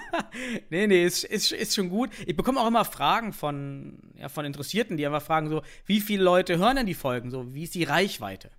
[0.70, 2.10] nee, nee, ist, ist, ist schon gut.
[2.26, 6.22] Ich bekomme auch immer Fragen von, ja, von Interessierten, die einfach fragen so, wie viele
[6.22, 7.30] Leute hören denn die Folgen?
[7.30, 8.50] So, wie ist die Reichweite?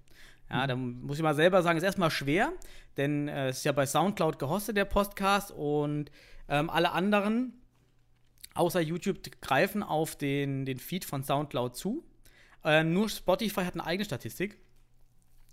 [0.49, 2.53] Ja, da muss ich mal selber sagen, ist erstmal schwer,
[2.95, 6.09] denn äh, es ist ja bei Soundcloud gehostet, der Podcast, und
[6.47, 7.61] ähm, alle anderen,
[8.55, 12.05] außer YouTube, greifen auf den, den Feed von Soundcloud zu.
[12.63, 14.57] Äh, nur Spotify hat eine eigene Statistik.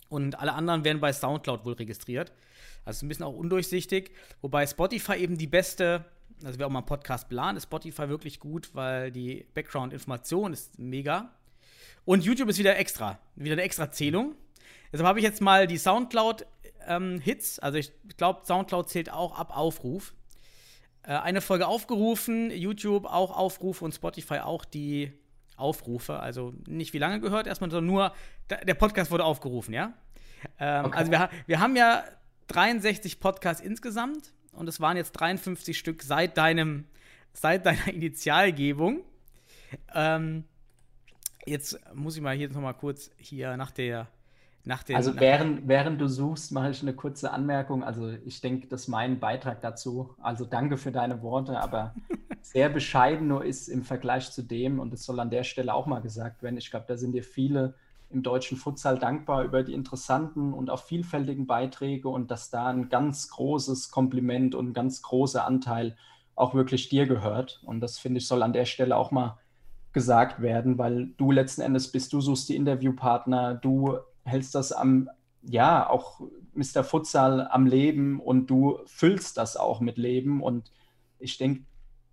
[0.08, 2.32] Und alle anderen werden bei Soundcloud wohl registriert.
[2.84, 4.12] Also ein bisschen auch undurchsichtig.
[4.42, 6.04] Wobei Spotify eben die beste,
[6.44, 10.78] also wer auch mal einen Podcast plant, ist Spotify wirklich gut, weil die Background-Information ist
[10.78, 11.30] mega.
[12.04, 14.34] Und YouTube ist wieder extra, wieder eine extra Zählung.
[14.92, 20.14] Deshalb habe ich jetzt mal die Soundcloud-Hits, also ich glaube, Soundcloud zählt auch ab Aufruf.
[21.02, 25.12] Äh, eine Folge aufgerufen, YouTube auch Aufrufe und Spotify auch die
[25.56, 26.20] Aufrufe.
[26.20, 28.14] Also nicht wie lange gehört, erstmal sondern nur,
[28.50, 29.92] der Podcast wurde aufgerufen, ja?
[30.58, 30.98] Ähm, Okay.
[30.98, 32.04] Also wir, wir haben ja
[32.48, 36.84] 63 Podcasts insgesamt und es waren jetzt 53 Stück seit deinem,
[37.32, 39.00] seit deiner Initialgebung.
[39.94, 40.44] Ähm,
[41.46, 44.08] jetzt muss ich mal hier nochmal kurz hier nach der,
[44.82, 47.84] den, Also während, während du suchst, mache ich eine kurze Anmerkung.
[47.84, 50.14] Also ich denke, das ist mein Beitrag dazu.
[50.20, 51.94] Also danke für deine Worte, aber
[52.42, 55.86] sehr bescheiden nur ist im Vergleich zu dem, und das soll an der Stelle auch
[55.86, 57.74] mal gesagt werden, ich glaube, da sind dir viele
[58.10, 62.88] im deutschen Futsal dankbar über die interessanten und auch vielfältigen Beiträge und dass da ein
[62.88, 65.96] ganz großes Kompliment und ein ganz großer Anteil
[66.36, 67.60] auch wirklich dir gehört.
[67.64, 69.38] Und das finde ich soll an der Stelle auch mal
[69.92, 75.08] gesagt werden, weil du letzten Endes bist, du suchst die Interviewpartner, du hältst das am,
[75.42, 76.20] ja, auch
[76.54, 76.84] Mr.
[76.84, 80.42] Futsal am Leben und du füllst das auch mit Leben.
[80.42, 80.70] Und
[81.18, 81.64] ich denke,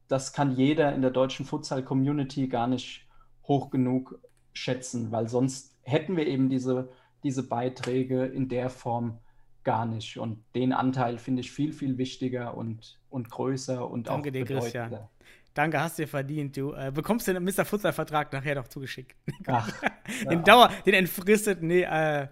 [0.08, 3.08] das kann jeder in der deutschen Futsal-Community gar nicht
[3.48, 4.20] hoch genug
[4.54, 6.90] schätzen, weil sonst hätten wir eben diese,
[7.24, 9.20] diese Beiträge in der Form
[9.64, 10.18] gar nicht.
[10.18, 14.46] Und den Anteil finde ich viel, viel wichtiger und, und größer und Danke auch dir,
[14.46, 15.08] Christian.
[15.54, 16.56] Danke, hast dir verdient.
[16.56, 17.66] Du äh, bekommst den Mr.
[17.66, 19.16] Futsal-Vertrag nachher noch zugeschickt.
[19.48, 19.70] Ach,
[20.30, 20.44] den ja.
[20.44, 22.28] Dauer, den entfristeten, nee, äh,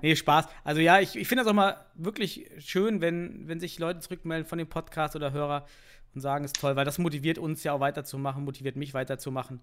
[0.00, 0.46] nee, Spaß.
[0.64, 4.46] Also ja, ich, ich finde das auch mal wirklich schön, wenn, wenn sich Leute zurückmelden
[4.46, 5.66] von dem Podcast oder Hörer
[6.14, 9.60] und sagen, es ist toll, weil das motiviert uns ja auch weiterzumachen, motiviert mich weiterzumachen.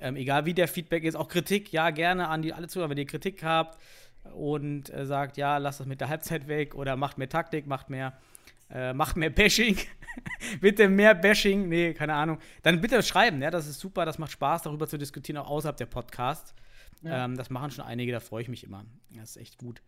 [0.00, 2.98] Ähm, egal wie der Feedback ist, auch Kritik, ja, gerne an die alle Zuhörer, wenn
[2.98, 3.78] ihr Kritik habt
[4.34, 7.90] und äh, sagt, ja, lasst das mit der Halbzeit weg oder macht mehr Taktik, macht
[7.90, 8.12] mehr,
[8.72, 9.76] äh, macht mehr Bashing.
[10.60, 12.38] bitte mehr Bashing, nee, keine Ahnung.
[12.62, 15.76] Dann bitte schreiben, ja, das ist super, das macht Spaß, darüber zu diskutieren, auch außerhalb
[15.76, 16.54] der Podcasts.
[17.02, 17.24] Ja.
[17.24, 18.84] Ähm, das machen schon einige, da freue ich mich immer.
[19.10, 19.82] Das ist echt gut.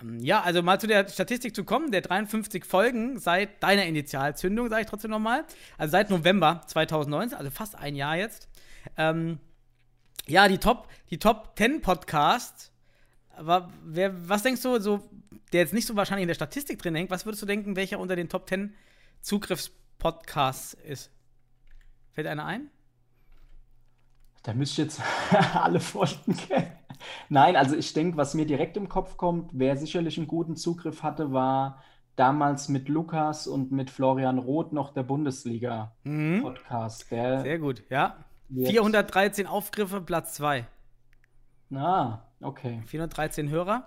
[0.00, 4.68] Ähm, ja, also mal zu der Statistik zu kommen, der 53 Folgen seit deiner Initialzündung,
[4.68, 5.44] sage ich trotzdem nochmal.
[5.78, 8.48] Also seit November 2019, also fast ein Jahr jetzt.
[8.96, 9.38] Ähm,
[10.26, 12.71] ja, die Top, die Top 10 Podcasts.
[13.36, 15.00] Aber wer, was denkst du, so,
[15.52, 17.98] der jetzt nicht so wahrscheinlich in der Statistik drin hängt, was würdest du denken, welcher
[17.98, 18.74] unter den Top 10
[19.20, 21.10] Zugriffspodcasts ist?
[22.12, 22.70] Fällt einer ein?
[24.42, 25.00] Da müsste ich jetzt
[25.54, 26.72] alle Folgen kennen.
[27.28, 31.02] Nein, also ich denke, was mir direkt im Kopf kommt, wer sicherlich einen guten Zugriff
[31.02, 31.82] hatte, war
[32.16, 37.10] damals mit Lukas und mit Florian Roth noch der Bundesliga-Podcast.
[37.10, 38.16] Der Sehr gut, ja.
[38.48, 40.66] wird- 413 Aufgriffe, Platz 2.
[41.74, 42.82] Ah, okay.
[42.86, 43.86] 413 Hörer.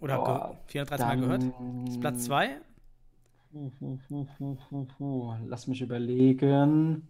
[0.00, 1.42] Oder Boah, ge 413 Mal gehört.
[1.86, 2.60] Das ist Platz 2.
[3.52, 5.34] Hu, hu, hu, hu, hu, hu.
[5.46, 7.08] Lass mich überlegen.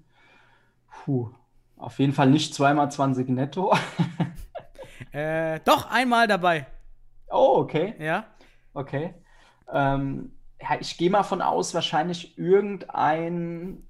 [0.91, 1.31] Puh.
[1.77, 3.75] Auf jeden Fall nicht zweimal 20 netto.
[5.13, 6.67] Äh, doch, einmal dabei.
[7.31, 7.95] Oh, okay.
[7.99, 8.27] Ja.
[8.75, 9.15] Okay.
[9.73, 13.87] Ähm, ja, ich gehe mal von aus, wahrscheinlich irgendein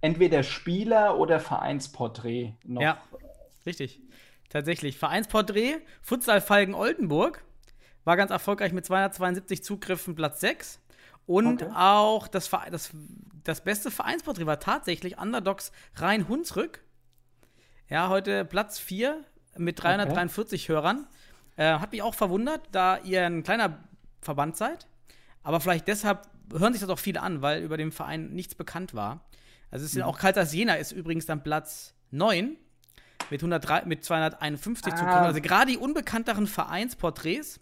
[0.00, 2.82] entweder Spieler oder Vereinsporträt noch.
[2.82, 2.98] Ja.
[3.66, 4.00] Richtig.
[4.48, 4.98] Tatsächlich.
[4.98, 7.44] Vereinsporträt, Futsal Falken Oldenburg.
[8.04, 10.80] War ganz erfolgreich mit 272 Zugriffen, Platz 6.
[11.26, 11.72] Und Okay.
[11.74, 12.90] auch das, das,
[13.44, 16.82] das beste Vereinsporträt war tatsächlich Underdogs Rhein-Hunsrück.
[17.90, 19.22] Ja, heute Platz 4
[19.56, 21.06] mit 343 Hörern.
[21.56, 23.78] Äh, hat mich auch verwundert, da ihr ein kleiner
[24.22, 24.86] Verband seid.
[25.42, 28.94] Aber vielleicht deshalb hören sich das auch viele an, weil über den Verein nichts bekannt
[28.94, 29.24] war.
[29.70, 32.56] Also es sind auch Kaltas Jena ist übrigens dann Platz 9
[33.30, 34.96] mit, 103, mit 251 Ah.
[34.96, 35.18] Zugriffen.
[35.24, 37.60] Also gerade die unbekannteren Vereinsporträts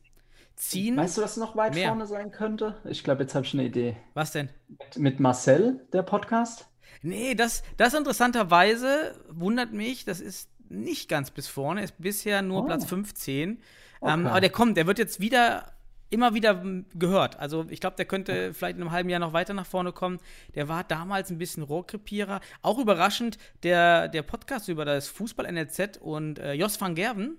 [0.56, 0.96] ziehen.
[0.96, 1.88] Weißt du, was noch weit Mehr.
[1.88, 2.76] vorne sein könnte?
[2.84, 3.96] Ich glaube, jetzt habe ich eine Idee.
[4.14, 4.48] Was denn?
[4.96, 6.66] Mit Marcel, der Podcast?
[7.02, 12.62] Nee, das, das interessanterweise wundert mich, das ist nicht ganz bis vorne, ist bisher nur
[12.62, 12.66] Oh.
[12.66, 13.50] Platz 15.
[13.50, 13.58] Ähm,
[14.00, 14.26] Okay.
[14.28, 15.72] aber der kommt, der wird jetzt wieder,
[16.10, 17.38] immer wieder m, gehört.
[17.38, 20.18] Also ich glaube, der könnte vielleicht in einem halben Jahr noch weiter nach vorne kommen.
[20.54, 22.40] Der war damals ein bisschen Rohrkrepierer.
[22.62, 27.38] Auch überraschend, der, der Podcast über das Fußball-NLZ und äh, Jos van Gerven,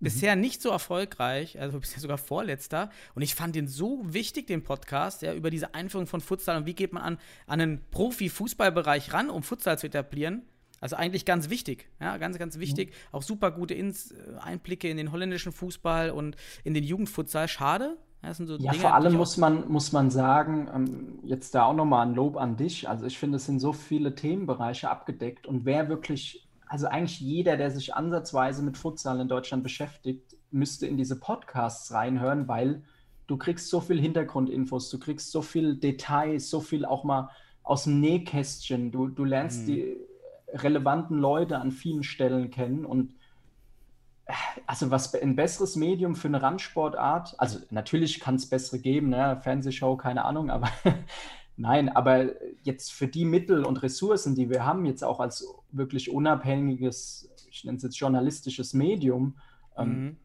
[0.00, 2.90] bisher nicht so erfolgreich, also bisher sogar vorletzter.
[3.14, 6.66] Und ich fand den so wichtig, den Podcast, ja, über diese Einführung von Futsal und
[6.66, 10.42] wie geht man an, an einen Profi-Fußballbereich ran, um Futsal zu etablieren.
[10.84, 12.92] Also eigentlich ganz wichtig, ja, ganz, ganz wichtig.
[13.10, 17.48] Auch super gute Ins äh, Einblicke in den holländischen Fußball und in den Jugendfutsal.
[17.48, 17.96] Schade.
[18.32, 22.06] So Ja, Dinge, vor allem muss man, muss man sagen, ähm, jetzt da auch nochmal
[22.06, 22.86] ein Lob an dich.
[22.86, 27.56] Also ich finde, es sind so viele Themenbereiche abgedeckt und wer wirklich, also eigentlich jeder,
[27.56, 32.82] der sich ansatzweise mit Futsal in Deutschland beschäftigt, müsste in diese Podcasts reinhören, weil
[33.26, 37.30] du kriegst so viel Hintergrundinfos, du kriegst so viel Details, so viel auch mal
[37.62, 38.92] aus dem Nähkästchen.
[38.92, 39.66] Du, du lernst Mhm.
[39.66, 39.96] die
[40.54, 43.14] relevanten Leute an vielen Stellen kennen und
[44.66, 49.38] also was ein besseres Medium für eine Randsportart, also natürlich kann es bessere geben, ne?
[49.42, 50.68] Fernsehshow, keine Ahnung, aber
[51.56, 52.30] nein, aber
[52.62, 57.64] jetzt für die Mittel und Ressourcen, die wir haben, jetzt auch als wirklich unabhängiges, ich
[57.64, 59.36] nenne es jetzt journalistisches Medium,
[59.76, 60.16] ähm, Mhm.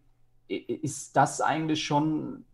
[0.49, 2.45] i- ist das eigentlich schon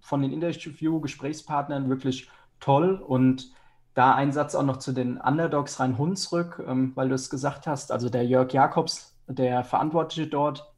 [0.00, 2.28] von den Interview-Gesprächspartnern wirklich
[2.60, 3.50] toll und
[3.94, 7.92] da ein Satz auch noch zu den Underdogs Rhein-Hunsrück, ähm, weil du es gesagt hast,
[7.92, 10.72] also der Jörg Jakobs, der Verantwortliche dort,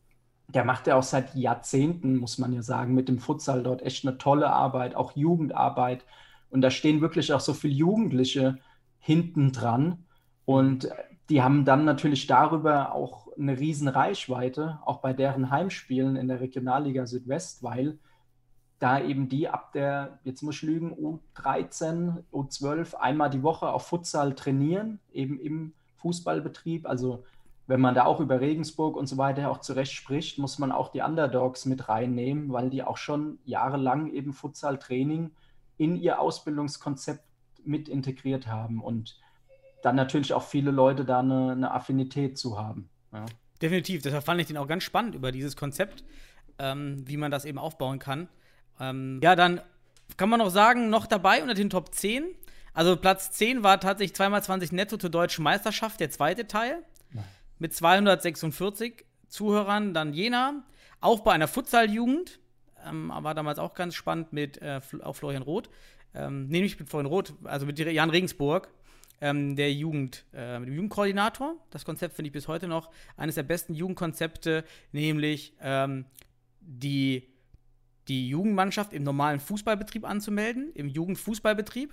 [0.49, 4.07] der macht ja auch seit Jahrzehnten, muss man ja sagen, mit dem Futsal dort echt
[4.07, 6.05] eine tolle Arbeit, auch Jugendarbeit.
[6.51, 8.59] Und da stehen wirklich auch so viele Jugendliche
[8.99, 10.05] hinten dran.
[10.45, 10.89] Und
[11.31, 16.41] die haben dann natürlich darüber auch eine riesen Reichweite, auch bei deren Heimspielen in der
[16.41, 17.99] Regionalliga Südwest, weil
[18.85, 23.87] da eben die ab der, jetzt muss ich lügen, U13, U12 einmal die Woche auf
[23.87, 26.87] Futsal trainieren, eben im Fußballbetrieb.
[26.87, 27.25] Also
[27.67, 30.93] wenn man da auch über Regensburg und so weiter auch zurecht spricht, muss man auch
[30.93, 35.31] die Underdogs mit reinnehmen, weil die auch schon jahrelang eben Futsal-Training
[35.79, 37.25] in ihr Ausbildungskonzept
[37.65, 39.19] mit integriert haben und
[39.83, 42.91] dann natürlich auch viele Leute da eine, eine Affinität zu haben.
[43.15, 43.25] Ja.
[43.63, 46.05] Definitiv, deshalb fand ich den auch ganz spannend über dieses Konzept,
[46.59, 48.29] ähm, wie man das eben aufbauen kann.
[48.81, 49.61] Ähm, ja, dann
[50.17, 52.25] kann man noch sagen, noch dabei unter den Top 10.
[52.73, 56.83] Also Platz 10 war tatsächlich 2x20 netto zur deutschen Meisterschaft, der zweite Teil.
[57.59, 59.95] Mit 246 Zuhörern.
[59.95, 60.65] Dann Jena,
[61.01, 62.41] auch bei einer Futsal-Jugend.
[62.87, 65.71] Ähm, war damals auch ganz spannend mit äh, auch Florian Roth.
[66.15, 68.69] Ähm, nee, mit Florian Roth, also mit Jan Regensburg.
[69.21, 71.57] Ähm, der Jugend, äh, dem Jugendkoordinator.
[71.71, 76.05] Das Konzept finde ich bis heute noch eines der besten Jugendkonzepte, nämlich ähm,
[76.61, 77.34] die
[78.09, 81.93] die Jugendmannschaft im normalen Fußballbetrieb anzumelden, im Jugendfußballbetrieb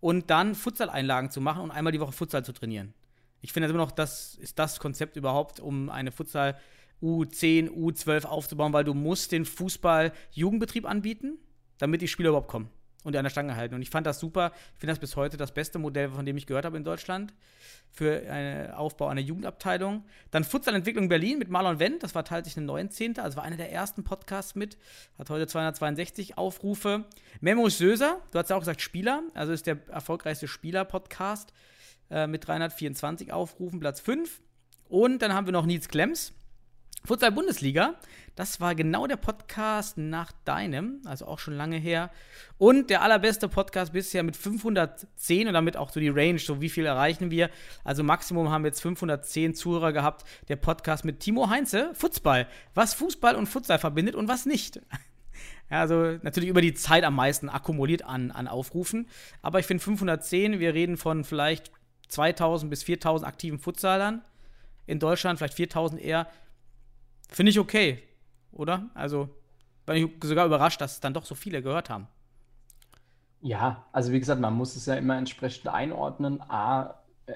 [0.00, 2.94] und dann Futsal-Einlagen zu machen und einmal die Woche Futsal zu trainieren.
[3.40, 6.58] Ich finde immer noch, das ist das Konzept überhaupt, um eine Futsal
[7.02, 11.38] U10, U12 aufzubauen, weil du musst den Fußball-Jugendbetrieb anbieten,
[11.78, 12.70] damit die Spieler überhaupt kommen
[13.06, 13.74] und an der Stange halten.
[13.74, 14.52] Und ich fand das super.
[14.74, 17.32] Ich finde das bis heute das beste Modell, von dem ich gehört habe in Deutschland
[17.92, 20.04] für einen Aufbau einer Jugendabteilung.
[20.30, 23.18] Dann Futsalentwicklung Berlin mit Marlon Wendt, das war tatsächlich eine 19.
[23.18, 24.76] Also war einer der ersten Podcasts mit,
[25.18, 27.04] hat heute 262 Aufrufe.
[27.40, 31.52] Memo Söser, du hast ja auch gesagt Spieler, also ist der erfolgreichste Spieler-Podcast
[32.10, 34.40] äh, mit 324 Aufrufen, Platz 5.
[34.88, 36.32] Und dann haben wir noch Nils Klemms,
[37.06, 37.94] Futsal Bundesliga,
[38.34, 42.10] das war genau der Podcast nach deinem, also auch schon lange her.
[42.58, 46.68] Und der allerbeste Podcast bisher mit 510 und damit auch so die Range, so wie
[46.68, 47.48] viel erreichen wir.
[47.84, 50.26] Also Maximum haben wir jetzt 510 Zuhörer gehabt.
[50.48, 52.46] Der Podcast mit Timo Heinze, Fußball.
[52.74, 54.80] Was Fußball und Futsal verbindet und was nicht.
[55.68, 59.08] Ja, also natürlich über die Zeit am meisten akkumuliert an, an Aufrufen.
[59.42, 61.72] Aber ich finde 510, wir reden von vielleicht
[62.08, 64.22] 2000 bis 4000 aktiven Futsalern
[64.86, 66.28] in Deutschland, vielleicht 4000 eher.
[67.36, 68.02] Finde ich okay,
[68.50, 68.88] oder?
[68.94, 69.28] Also
[69.84, 72.08] bin ich sogar überrascht, dass es dann doch so viele gehört haben.
[73.42, 76.40] Ja, also wie gesagt, man muss es ja immer entsprechend einordnen.
[76.40, 76.94] A,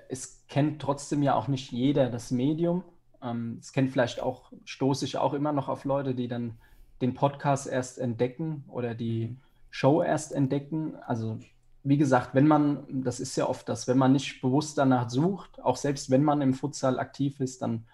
[0.08, 2.82] es kennt trotzdem ja auch nicht jeder das Medium.
[3.22, 6.54] Ähm, es kennt vielleicht auch, stoße ich auch immer noch auf Leute, die dann
[7.02, 9.36] den Podcast erst entdecken oder die
[9.68, 10.94] Show erst entdecken.
[11.06, 11.40] Also
[11.82, 15.62] wie gesagt, wenn man, das ist ja oft das, wenn man nicht bewusst danach sucht,
[15.62, 17.84] auch selbst wenn man im Futsal aktiv ist, dann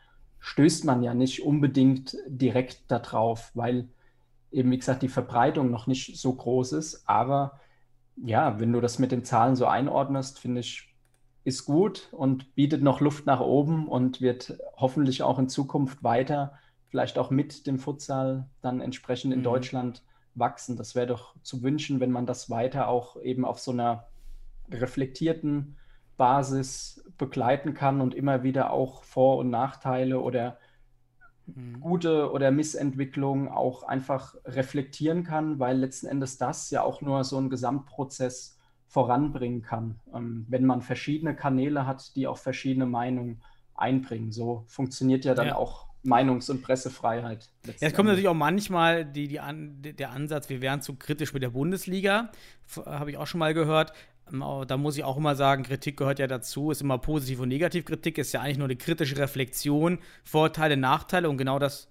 [0.40, 3.88] stößt man ja nicht unbedingt direkt darauf, weil
[4.52, 7.08] eben, wie gesagt, die Verbreitung noch nicht so groß ist.
[7.08, 7.60] Aber
[8.16, 10.94] ja, wenn du das mit den Zahlen so einordnest, finde ich,
[11.44, 16.54] ist gut und bietet noch Luft nach oben und wird hoffentlich auch in Zukunft weiter,
[16.88, 19.44] vielleicht auch mit dem Futsal dann entsprechend in mhm.
[19.44, 20.02] Deutschland
[20.34, 20.76] wachsen.
[20.76, 24.06] Das wäre doch zu wünschen, wenn man das weiter auch eben auf so einer
[24.70, 25.76] reflektierten
[26.16, 30.58] Basis begleiten kann und immer wieder auch Vor- und Nachteile oder
[31.46, 31.80] mhm.
[31.80, 37.36] gute oder Missentwicklungen auch einfach reflektieren kann, weil letzten Endes das ja auch nur so
[37.38, 43.42] einen Gesamtprozess voranbringen kann, ähm, wenn man verschiedene Kanäle hat, die auch verschiedene Meinungen
[43.74, 44.32] einbringen.
[44.32, 45.56] So funktioniert ja dann ja.
[45.56, 47.50] auch Meinungs- und Pressefreiheit.
[47.66, 51.34] Ja, es kommt natürlich auch manchmal die, die an, der Ansatz, wir wären zu kritisch
[51.34, 52.30] mit der Bundesliga,
[52.84, 53.92] habe ich auch schon mal gehört.
[54.32, 57.48] Ähm, da muss ich auch immer sagen, Kritik gehört ja dazu, ist immer Positiv- und
[57.48, 61.88] Negativkritik, ist ja eigentlich nur eine kritische Reflexion, Vorteile, Nachteile und genau das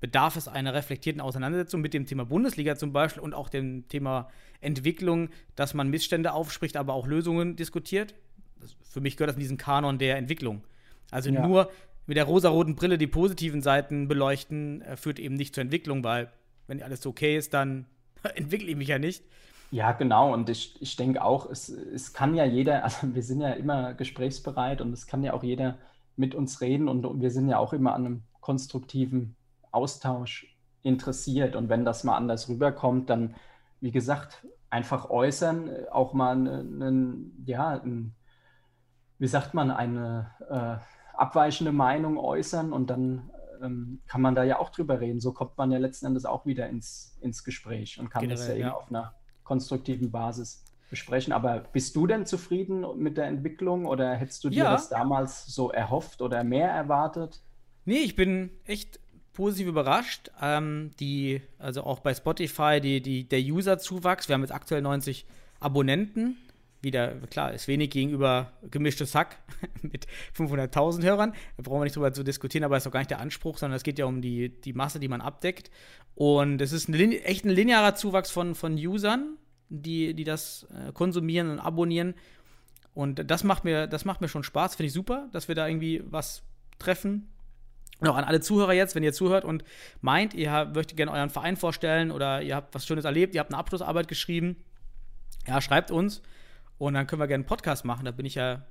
[0.00, 4.30] bedarf es einer reflektierten Auseinandersetzung mit dem Thema Bundesliga zum Beispiel und auch dem Thema
[4.60, 8.14] Entwicklung, dass man Missstände aufspricht, aber auch Lösungen diskutiert.
[8.60, 10.62] Das, für mich gehört das in diesen Kanon der Entwicklung.
[11.10, 11.46] Also ja.
[11.46, 11.70] nur
[12.06, 16.32] mit der rosaroten Brille die positiven Seiten beleuchten, äh, führt eben nicht zur Entwicklung, weil
[16.66, 17.86] wenn alles okay ist, dann
[18.34, 19.24] entwickle ich mich ja nicht.
[19.70, 20.32] Ja, genau.
[20.32, 23.94] Und ich, ich denke auch, es, es kann ja jeder, also wir sind ja immer
[23.94, 25.78] gesprächsbereit und es kann ja auch jeder
[26.16, 29.36] mit uns reden und wir sind ja auch immer an einem konstruktiven
[29.70, 31.56] Austausch interessiert.
[31.56, 33.36] Und wenn das mal anders rüberkommt, dann,
[33.80, 38.14] wie gesagt, einfach äußern, auch mal einen, ja, ein,
[39.18, 43.30] wie sagt man, eine äh, abweichende Meinung äußern und dann
[43.62, 45.20] ähm, kann man da ja auch drüber reden.
[45.20, 48.48] So kommt man ja letzten Endes auch wieder ins, ins Gespräch und kann Generell, das
[48.48, 48.66] ja, ja.
[48.68, 49.14] eben auf einer
[49.50, 51.32] konstruktiven Basis besprechen.
[51.32, 54.70] Aber bist du denn zufrieden mit der Entwicklung oder hättest du dir ja.
[54.70, 57.42] das damals so erhofft oder mehr erwartet?
[57.84, 59.00] Nee, ich bin echt
[59.32, 60.30] positiv überrascht.
[60.40, 65.26] Ähm, die, also auch bei Spotify, die, die, der User-Zuwachs, wir haben jetzt aktuell 90
[65.58, 66.36] Abonnenten
[66.82, 69.38] wieder, klar, ist wenig gegenüber gemischtes Hack
[69.82, 70.06] mit
[70.36, 71.34] 500.000 Hörern.
[71.56, 73.76] Da brauchen wir nicht drüber zu diskutieren, aber ist auch gar nicht der Anspruch, sondern
[73.76, 75.70] es geht ja um die, die Masse, die man abdeckt.
[76.14, 79.36] Und es ist ein, echt ein linearer Zuwachs von, von Usern,
[79.68, 82.14] die, die das äh, konsumieren und abonnieren.
[82.94, 85.68] Und das macht mir, das macht mir schon Spaß, finde ich super, dass wir da
[85.68, 86.42] irgendwie was
[86.78, 87.28] treffen.
[88.00, 89.62] Und auch an alle Zuhörer jetzt, wenn ihr zuhört und
[90.00, 93.52] meint, ihr möchtet gerne euren Verein vorstellen oder ihr habt was Schönes erlebt, ihr habt
[93.52, 94.56] eine Abschlussarbeit geschrieben,
[95.46, 96.22] ja, schreibt uns
[96.80, 98.06] und dann können wir gerne einen Podcast machen.
[98.06, 98.62] Da bin ich ja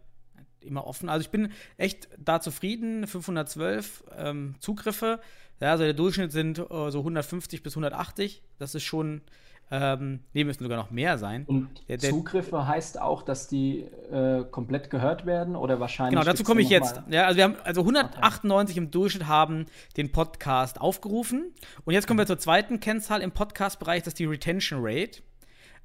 [0.62, 1.10] immer offen.
[1.10, 3.05] Also ich bin echt da zufrieden.
[3.05, 5.20] 512 ähm, Zugriffe.
[5.62, 8.41] Ja, also der Durchschnitt sind äh, so 150 bis 180.
[8.57, 9.22] Das ist schon,
[9.70, 11.45] ähm, nee, müssen sogar noch mehr sein.
[11.45, 13.82] Und der, der, Zugriffe heißt auch, dass die
[14.12, 16.20] äh, komplett gehört werden oder wahrscheinlich.
[16.20, 17.03] Genau, dazu komme ich jetzt.
[17.12, 18.84] Ja, also wir haben also 198 okay.
[18.86, 21.53] im Durchschnitt haben den Podcast aufgerufen.
[21.86, 25.22] Und jetzt kommen wir zur zweiten Kennzahl im Podcast-Bereich, das ist die Retention Rate.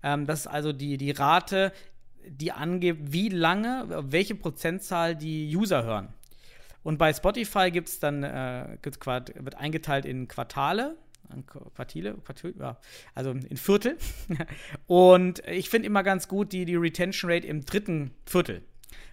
[0.03, 1.73] Ähm, das ist also die, die Rate,
[2.29, 6.09] die angibt, wie lange, welche Prozentzahl die User hören.
[6.83, 10.97] Und bei Spotify gibt es dann, äh, gibt's wird eingeteilt in Quartale,
[11.75, 12.79] Quartile, Quartil, ja,
[13.15, 13.97] also in Viertel.
[14.87, 18.63] Und ich finde immer ganz gut die, die Retention Rate im dritten Viertel.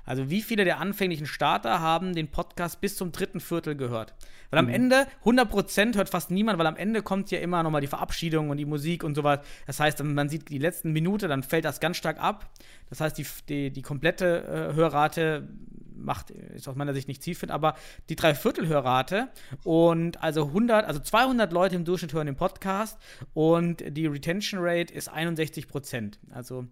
[0.05, 4.13] Also wie viele der anfänglichen Starter haben den Podcast bis zum dritten Viertel gehört?
[4.49, 4.73] Weil am mhm.
[4.73, 8.57] Ende 100% hört fast niemand, weil am Ende kommt ja immer nochmal die Verabschiedung und
[8.57, 9.39] die Musik und sowas.
[9.67, 12.51] Das heißt, man sieht die letzten Minute, dann fällt das ganz stark ab.
[12.89, 15.47] Das heißt, die, die, die komplette äh, Hörrate
[15.95, 17.75] macht, ist aus meiner Sicht nicht zielführend, aber
[18.09, 19.29] die Dreiviertel-Hörrate
[19.63, 22.97] und also 100, also 200 Leute im Durchschnitt hören den Podcast
[23.33, 26.65] und die Retention Rate ist 61% Also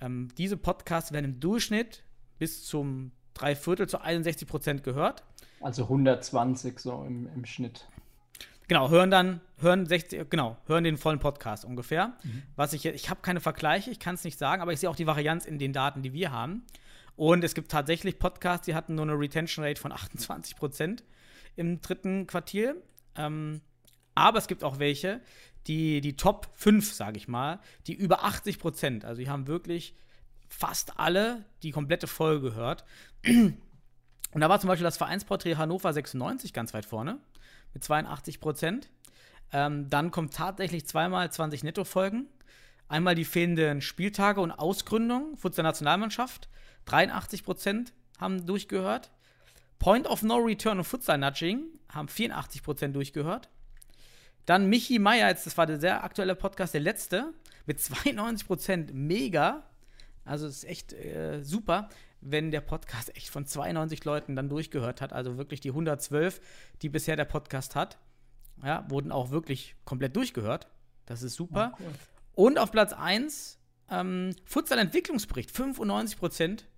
[0.00, 2.02] ähm, diese Podcasts werden im Durchschnitt
[2.40, 5.22] bis zum Dreiviertel zu 61 Prozent gehört.
[5.60, 7.86] Also 120 so im, im Schnitt.
[8.66, 12.14] Genau, hören dann, hören 60, genau, hören den vollen Podcast ungefähr.
[12.24, 12.42] Mhm.
[12.56, 14.96] Was ich, ich habe keine Vergleiche, ich kann es nicht sagen, aber ich sehe auch
[14.96, 16.64] die Varianz in den Daten, die wir haben.
[17.14, 21.04] Und es gibt tatsächlich Podcasts, die hatten nur eine Retention Rate von 28 Prozent
[21.56, 22.82] im dritten Quartil.
[23.16, 23.60] Ähm,
[24.14, 25.20] aber es gibt auch welche,
[25.66, 29.94] die, die Top 5, sage ich mal, die über 80 Prozent, also die haben wirklich
[30.50, 32.84] fast alle die komplette Folge gehört.
[33.24, 37.18] Und da war zum Beispiel das Vereinsporträt Hannover 96 ganz weit vorne
[37.72, 38.90] mit 82 Prozent.
[39.52, 42.28] Ähm, dann kommt tatsächlich zweimal 20 Nettofolgen.
[42.88, 46.48] Einmal die fehlenden Spieltage und Ausgründung Futsal Nationalmannschaft.
[46.86, 49.10] 83 Prozent haben durchgehört.
[49.78, 53.48] Point of No Return und Futsal Nudging haben 84 Prozent durchgehört.
[54.46, 57.32] Dann Michi Meier, das war der sehr aktuelle Podcast, der letzte,
[57.66, 59.64] mit 92 Prozent mega.
[60.30, 61.88] Also es ist echt äh, super,
[62.20, 65.12] wenn der Podcast echt von 92 Leuten dann durchgehört hat.
[65.12, 66.40] Also wirklich die 112,
[66.82, 67.98] die bisher der Podcast hat,
[68.62, 70.68] ja, wurden auch wirklich komplett durchgehört.
[71.06, 71.72] Das ist super.
[71.74, 71.92] Oh, cool.
[72.34, 73.58] Und auf Platz 1
[73.90, 76.68] ähm, Futsal-Entwicklungsbericht, 95 Prozent.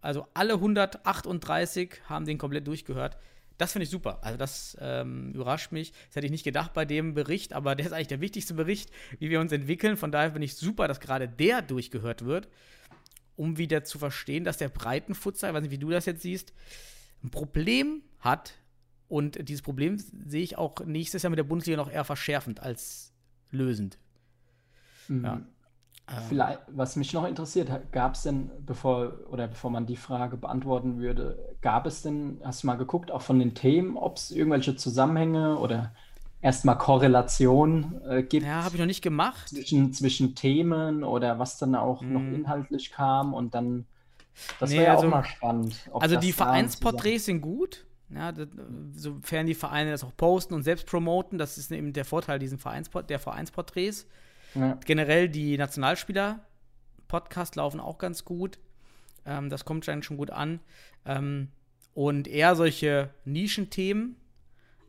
[0.00, 3.18] Also alle 138 haben den komplett durchgehört.
[3.62, 4.18] Das finde ich super.
[4.22, 5.92] Also das ähm, überrascht mich.
[6.08, 8.90] Das hätte ich nicht gedacht bei dem Bericht, aber der ist eigentlich der wichtigste Bericht,
[9.20, 9.96] wie wir uns entwickeln.
[9.96, 12.48] Von daher finde ich super, dass gerade der durchgehört wird,
[13.36, 16.52] um wieder zu verstehen, dass der Breitenfutsal, ich weiß nicht, wie du das jetzt siehst,
[17.22, 18.54] ein Problem hat.
[19.06, 23.12] Und dieses Problem sehe ich auch nächstes Jahr mit der Bundesliga noch eher verschärfend als
[23.52, 23.96] lösend.
[25.06, 25.24] Mhm.
[25.24, 25.46] Ja.
[26.28, 30.98] Vielleicht, was mich noch interessiert, gab es denn, bevor oder bevor man die Frage beantworten
[30.98, 34.76] würde, gab es denn, hast du mal geguckt, auch von den Themen, ob es irgendwelche
[34.76, 35.92] Zusammenhänge oder
[36.42, 38.44] erstmal Korrelationen äh, gibt?
[38.44, 39.48] Ja, habe ich noch nicht gemacht.
[39.48, 42.12] Zwischen, zwischen Themen oder was dann auch hm.
[42.12, 42.34] noch mhm.
[42.34, 43.86] inhaltlich kam und dann,
[44.58, 45.88] das nee, wäre ja also, auch mal spannend.
[45.92, 47.86] Also die Vereinsporträts sind gut.
[48.10, 48.48] Ja, das,
[48.94, 52.58] sofern die Vereine das auch posten und selbst promoten, das ist eben der Vorteil diesen
[52.58, 54.06] Vereinsport der Vereinsporträts.
[54.54, 54.78] Ja.
[54.84, 58.58] Generell die Nationalspieler-Podcasts laufen auch ganz gut.
[59.24, 60.60] Ähm, das kommt dann schon gut an.
[61.04, 61.48] Ähm,
[61.94, 64.16] und eher solche Nischenthemen,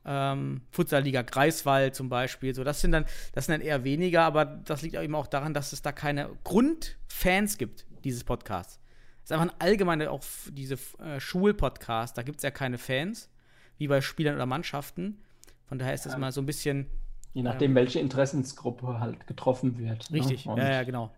[0.05, 4.45] ähm, Futsalliga Greifswald zum Beispiel, so das sind dann, das sind dann eher weniger, aber
[4.45, 8.79] das liegt auch eben auch daran, dass es da keine Grundfans gibt dieses Podcasts.
[9.23, 13.29] Es ist einfach ein allgemeiner, auch diese äh, Schulpodcast, da gibt es ja keine Fans,
[13.77, 15.21] wie bei Spielern oder Mannschaften.
[15.67, 16.19] Von daher ist das ja.
[16.19, 16.87] mal so ein bisschen
[17.33, 20.09] Je nachdem, ähm, welche Interessensgruppe halt getroffen wird.
[20.09, 20.19] Ne?
[20.19, 20.55] Richtig, ne?
[20.57, 21.11] ja, ja, genau.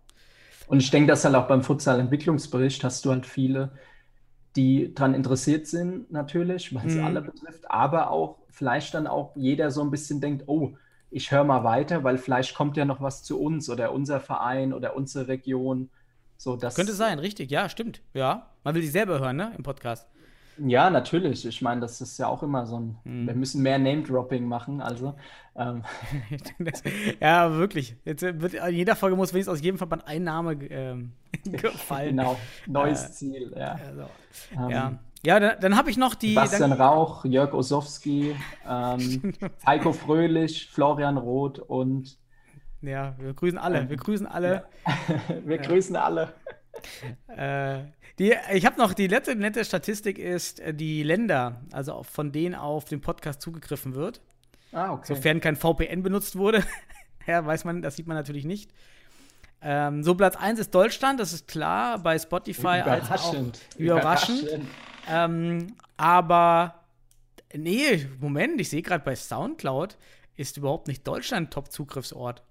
[0.66, 3.72] Und ich denke, dass halt auch beim Futsal-Entwicklungsbericht hast du halt viele,
[4.56, 7.04] die daran interessiert sind, natürlich, weil es mhm.
[7.04, 10.72] alle betrifft, aber auch vielleicht dann auch jeder so ein bisschen denkt, oh,
[11.10, 14.72] ich höre mal weiter, weil vielleicht kommt ja noch was zu uns oder unser Verein
[14.72, 15.90] oder unsere Region.
[16.36, 18.00] So, das Könnte sein, richtig, ja, stimmt.
[18.12, 20.08] Ja, man will sich selber hören, ne, im Podcast.
[20.58, 21.44] Ja, natürlich.
[21.46, 22.98] Ich meine, das ist ja auch immer so ein.
[23.04, 23.26] Hm.
[23.26, 25.14] Wir müssen mehr Name-Dropping machen, also.
[25.54, 25.82] Ähm.
[27.20, 27.96] ja, wirklich.
[28.04, 31.12] Jetzt wird, in jeder Folge muss wenigstens aus jedem Verband ein Name ähm,
[31.44, 32.16] gefallen.
[32.16, 32.36] Genau,
[32.66, 33.78] neues Ziel, ja.
[33.86, 34.02] Also,
[34.52, 36.34] Ähm, ja, ja dann, dann habe ich noch die.
[36.34, 38.34] Bastian Dann, Rauch, Jörg Osowski,
[38.68, 39.34] ähm,
[39.66, 42.18] Heiko Fröhlich, Florian Roth und
[42.82, 43.88] ja, wir grüßen alle.
[43.88, 44.64] Wir grüßen alle.
[45.44, 46.32] wir grüßen alle.
[47.28, 47.78] Äh,
[48.18, 52.54] die, ich habe noch die letzte nette Statistik ist äh, die Länder, also von denen
[52.54, 54.20] auf den Podcast zugegriffen wird.
[54.72, 55.14] Ah, okay.
[55.14, 56.64] Sofern kein VPN benutzt wurde.
[57.26, 58.70] ja, weiß man, das sieht man natürlich nicht.
[59.62, 63.60] Ähm, so, Platz 1 ist Deutschland, das ist klar, bei Spotify als auch Überraschend.
[63.78, 64.48] überraschend.
[65.08, 66.84] Ähm, aber
[67.54, 69.96] nee, Moment, ich sehe gerade bei Soundcloud
[70.36, 72.42] ist überhaupt nicht Deutschland Top-Zugriffsort.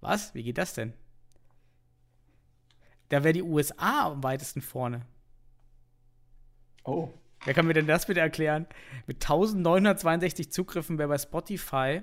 [0.00, 0.34] Was?
[0.34, 0.92] Wie geht das denn?
[3.12, 5.02] Da wäre die USA am weitesten vorne.
[6.82, 7.10] Oh,
[7.44, 8.66] Wer kann mir denn das bitte erklären?
[9.06, 12.00] Mit 1962 Zugriffen wäre bei Spotify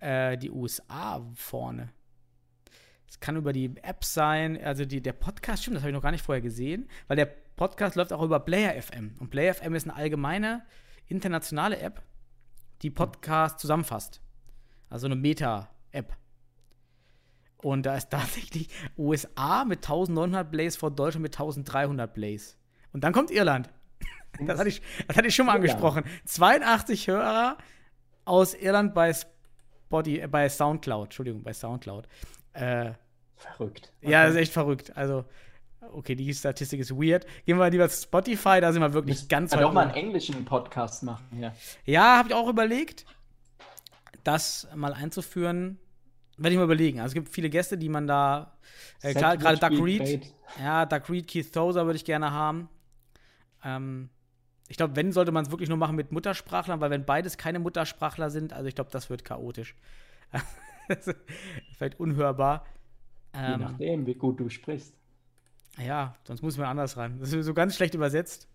[0.00, 1.88] äh, die USA vorne.
[3.08, 6.02] Es kann über die App sein, also die, der Podcast, stimmt, das habe ich noch
[6.02, 9.14] gar nicht vorher gesehen, weil der Podcast läuft auch über Player FM.
[9.20, 10.66] Und Player FM ist eine allgemeine
[11.06, 12.02] internationale App,
[12.82, 14.20] die Podcast zusammenfasst.
[14.90, 16.14] Also eine Meta-App.
[17.62, 22.56] Und da ist tatsächlich USA mit 1900 Plays vor Deutschland mit 1300 Plays.
[22.92, 23.70] Und dann kommt Irland.
[24.40, 26.04] Das hatte ich, das hatte ich schon mal angesprochen.
[26.24, 27.58] 82 Hörer
[28.24, 31.06] aus Irland bei, Spotify, äh, bei Soundcloud.
[31.06, 32.06] Entschuldigung, bei Soundcloud.
[32.52, 32.92] Äh,
[33.36, 33.92] verrückt.
[34.00, 34.96] ja, das ist echt verrückt.
[34.96, 35.24] Also,
[35.92, 37.26] okay, die Statistik ist weird.
[37.46, 40.44] Gehen wir lieber zu Spotify, da sind wir wirklich ganz Kann doch mal einen englischen
[40.44, 41.52] Podcast machen, ja.
[41.84, 43.06] Ja, habe ich auch überlegt,
[44.24, 45.78] das mal einzuführen.
[46.38, 47.00] Werde ich mal überlegen.
[47.00, 48.56] Also, es gibt viele Gäste, die man da.
[49.02, 49.98] Äh, klar, gerade Beat Reed.
[50.00, 50.34] Great.
[50.60, 52.68] Ja, Doug Reed, Keith Thoser würde ich gerne haben.
[53.64, 54.08] Ähm,
[54.68, 57.58] ich glaube, wenn, sollte man es wirklich nur machen mit Muttersprachlern, weil wenn beides keine
[57.58, 59.74] Muttersprachler sind, also ich glaube, das wird chaotisch.
[61.76, 62.66] vielleicht unhörbar.
[63.34, 64.94] Je Ähm, nachdem, wie gut du sprichst.
[65.78, 67.18] ja, sonst muss man anders ran.
[67.18, 68.48] Das ist so ganz schlecht übersetzt.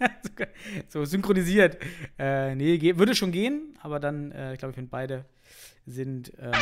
[0.88, 1.78] so synchronisiert.
[2.18, 5.24] Äh, nee, würde schon gehen, aber dann, äh, ich glaube, wenn beide
[5.86, 6.52] sind, ähm,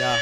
[0.00, 0.16] ja.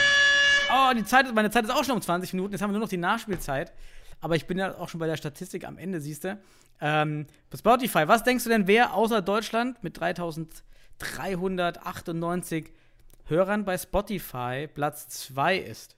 [0.72, 2.52] Oh, die Zeit, meine Zeit ist auch schon um 20 Minuten.
[2.52, 3.72] Jetzt haben wir nur noch die Nachspielzeit.
[4.20, 6.38] Aber ich bin ja auch schon bei der Statistik am Ende, siehst du.
[6.80, 12.72] Ähm, Spotify, was denkst du denn, wer außer Deutschland mit 3398
[13.26, 15.96] Hörern bei Spotify Platz 2 ist?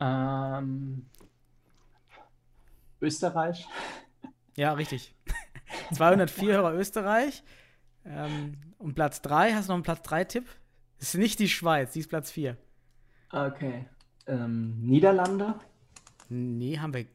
[0.00, 1.06] Ähm,
[3.00, 3.68] Österreich.
[4.56, 5.14] Ja, richtig.
[5.94, 7.44] 204 Hörer Österreich.
[8.04, 10.44] Ähm, und Platz 3, hast du noch einen Platz 3-Tipp?
[10.98, 12.56] Ist nicht die Schweiz, die ist Platz 4.
[13.30, 13.86] Okay.
[14.26, 15.54] Ähm, Niederlande.
[16.28, 17.06] Nee, haben wir.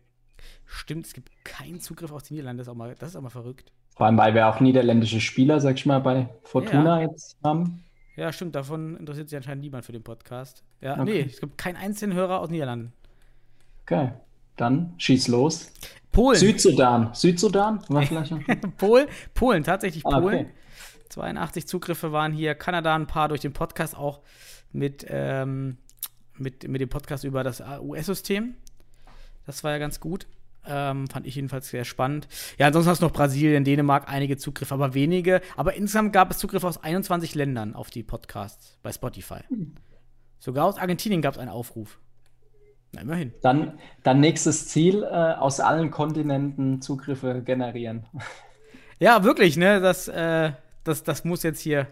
[0.66, 2.62] Stimmt, es gibt keinen Zugriff auf die Niederlande.
[2.62, 3.72] Das ist auch mal, das ist auch mal verrückt.
[3.96, 7.84] Vor allem, weil wir auch niederländische Spieler, sag ich mal, bei Fortuna jetzt haben.
[8.16, 10.64] Ja, stimmt, davon interessiert sich anscheinend niemand für den Podcast.
[10.82, 11.04] Ja, Okay.
[11.06, 12.94] nee, es gibt keinen einzigen Hörer aus Niederlanden.
[13.84, 14.12] Okay.
[14.56, 15.72] Dann schieß los.
[16.12, 16.38] Polen.
[16.38, 17.14] Südsudan.
[17.14, 17.80] Südsudan?
[17.90, 18.40] War vielleicht noch?
[18.78, 20.46] Pol Polen, tatsächlich Ah, Polen.
[20.46, 20.52] okay.
[21.10, 22.56] 82 Zugriffe waren hier.
[22.56, 24.22] Kanada ein paar durch den Podcast auch
[24.72, 25.78] mit, ähm,
[26.36, 28.56] mit, mit dem Podcast über das US-System.
[29.46, 30.28] Das war ja ganz gut.
[30.70, 32.28] Ähm, fand ich jedenfalls sehr spannend.
[32.58, 35.42] Ja, ansonsten hast du noch Brasilien, Dänemark, einige Zugriffe, aber wenige.
[35.56, 39.40] Aber insgesamt gab es Zugriffe aus 21 Ländern auf die Podcasts bei Spotify.
[40.40, 42.00] Sogar aus Argentinien gab es einen Aufruf.
[42.92, 43.34] Na, immerhin.
[43.42, 48.06] Dann, dann nächstes Ziel, äh, aus allen Kontinenten Zugriffe generieren.
[49.00, 49.80] Ja, wirklich, ne?
[49.80, 50.54] Das, äh,
[50.88, 51.88] das, das muss jetzt hier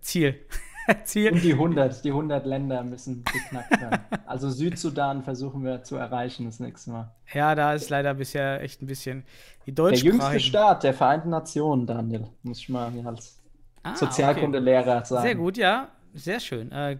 [0.00, 0.38] Ziel.
[1.04, 1.32] Ziel.
[1.32, 4.00] Und die 100, die 100 Länder müssen geknackt werden.
[4.26, 7.10] Also Südsudan versuchen wir zu erreichen das nächste Mal.
[7.32, 9.24] Ja, da ist leider bisher echt ein bisschen
[9.66, 10.38] die Der jüngste.
[10.40, 13.40] Staat der Vereinten Nationen, Daniel, muss ich mal hier als
[13.84, 15.06] Ah, Sozialkundelehrer okay.
[15.06, 15.22] sagen.
[15.22, 15.88] Sehr gut, ja.
[16.14, 16.72] Sehr schön.
[16.72, 16.98] Äh,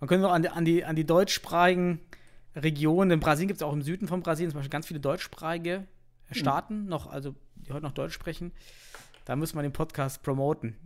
[0.00, 2.00] man könnte noch an die, an die, an die deutschsprachigen
[2.56, 5.84] Regionen, in Brasilien gibt es auch im Süden von Brasilien zum Beispiel ganz viele deutschsprachige
[6.30, 8.52] Staaten, noch, also die heute noch Deutsch sprechen.
[9.24, 10.76] Da muss man den Podcast promoten.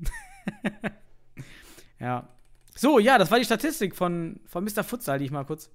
[2.01, 2.29] ja.
[2.75, 4.85] So, ja, das war die Statistik von, von Mr.
[4.85, 5.71] Futsal, die ich mal kurz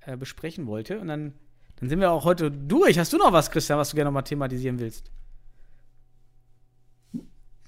[0.00, 1.00] äh, besprechen wollte.
[1.00, 1.34] Und dann,
[1.80, 2.98] dann sind wir auch heute durch.
[2.98, 5.10] Hast du noch was, Christian, was du gerne noch mal thematisieren willst?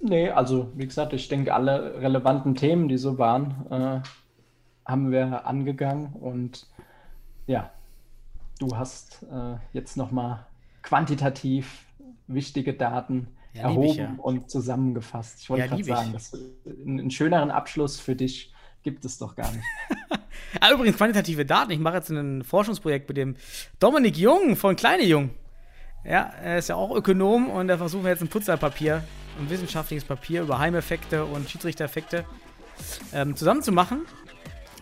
[0.00, 4.00] Nee, also wie gesagt, ich denke, alle relevanten Themen, die so waren, äh,
[4.84, 6.12] haben wir angegangen.
[6.12, 6.68] Und
[7.46, 7.70] ja,
[8.60, 10.46] du hast äh, jetzt nochmal
[10.82, 11.84] quantitativ
[12.28, 14.22] wichtige Daten Ja, lieb ich erhoben ja.
[14.22, 15.40] und zusammengefasst.
[15.40, 16.32] Ich wollte gerade sagen, das,
[16.66, 18.52] einen schöneren Abschluss für dich
[18.82, 19.64] gibt es doch gar nicht.
[20.60, 21.72] Ah, übrigens, quantitative Daten.
[21.72, 23.36] Ich mache jetzt ein Forschungsprojekt mit dem
[23.78, 25.30] Dominik Jung von Kleine Jung.
[26.04, 29.02] Ja, er ist ja auch Ökonom und da versuchen wir jetzt ein Putzerpapier,
[29.40, 32.24] ein wissenschaftliches Papier über Heimeffekte und Schiedsrichtereffekte
[33.12, 34.02] ähm, zusammenzumachen.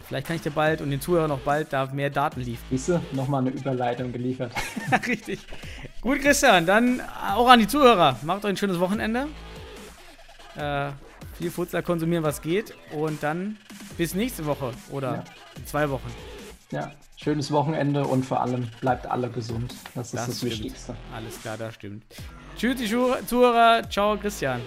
[0.07, 2.65] Vielleicht kann ich dir bald und den Zuhörern noch bald da mehr Daten liefern.
[2.71, 4.53] Siehst du, nochmal eine Überleitung geliefert.
[5.07, 5.41] Richtig.
[6.03, 7.01] Gut, Christian, dann
[7.35, 8.17] auch an die Zuhörer.
[8.23, 9.29] Macht euch ein schönes Wochenende.
[10.57, 10.91] Äh,
[11.39, 12.75] viel Futsal konsumieren, was geht.
[12.93, 13.57] Und dann
[13.97, 15.25] bis nächste Woche oder Ja.
[15.57, 16.13] in zwei Wochen.
[16.71, 19.75] Ja, schönes Wochenende und vor allem bleibt alle gesund.
[19.95, 20.53] Das ist das, stimmt.
[20.53, 20.95] Wichtigste.
[21.15, 22.05] Alles klar, das stimmt.
[22.59, 22.87] Tschüss, die
[23.27, 23.83] Zuhörer.
[23.89, 24.61] Ciao, Christian.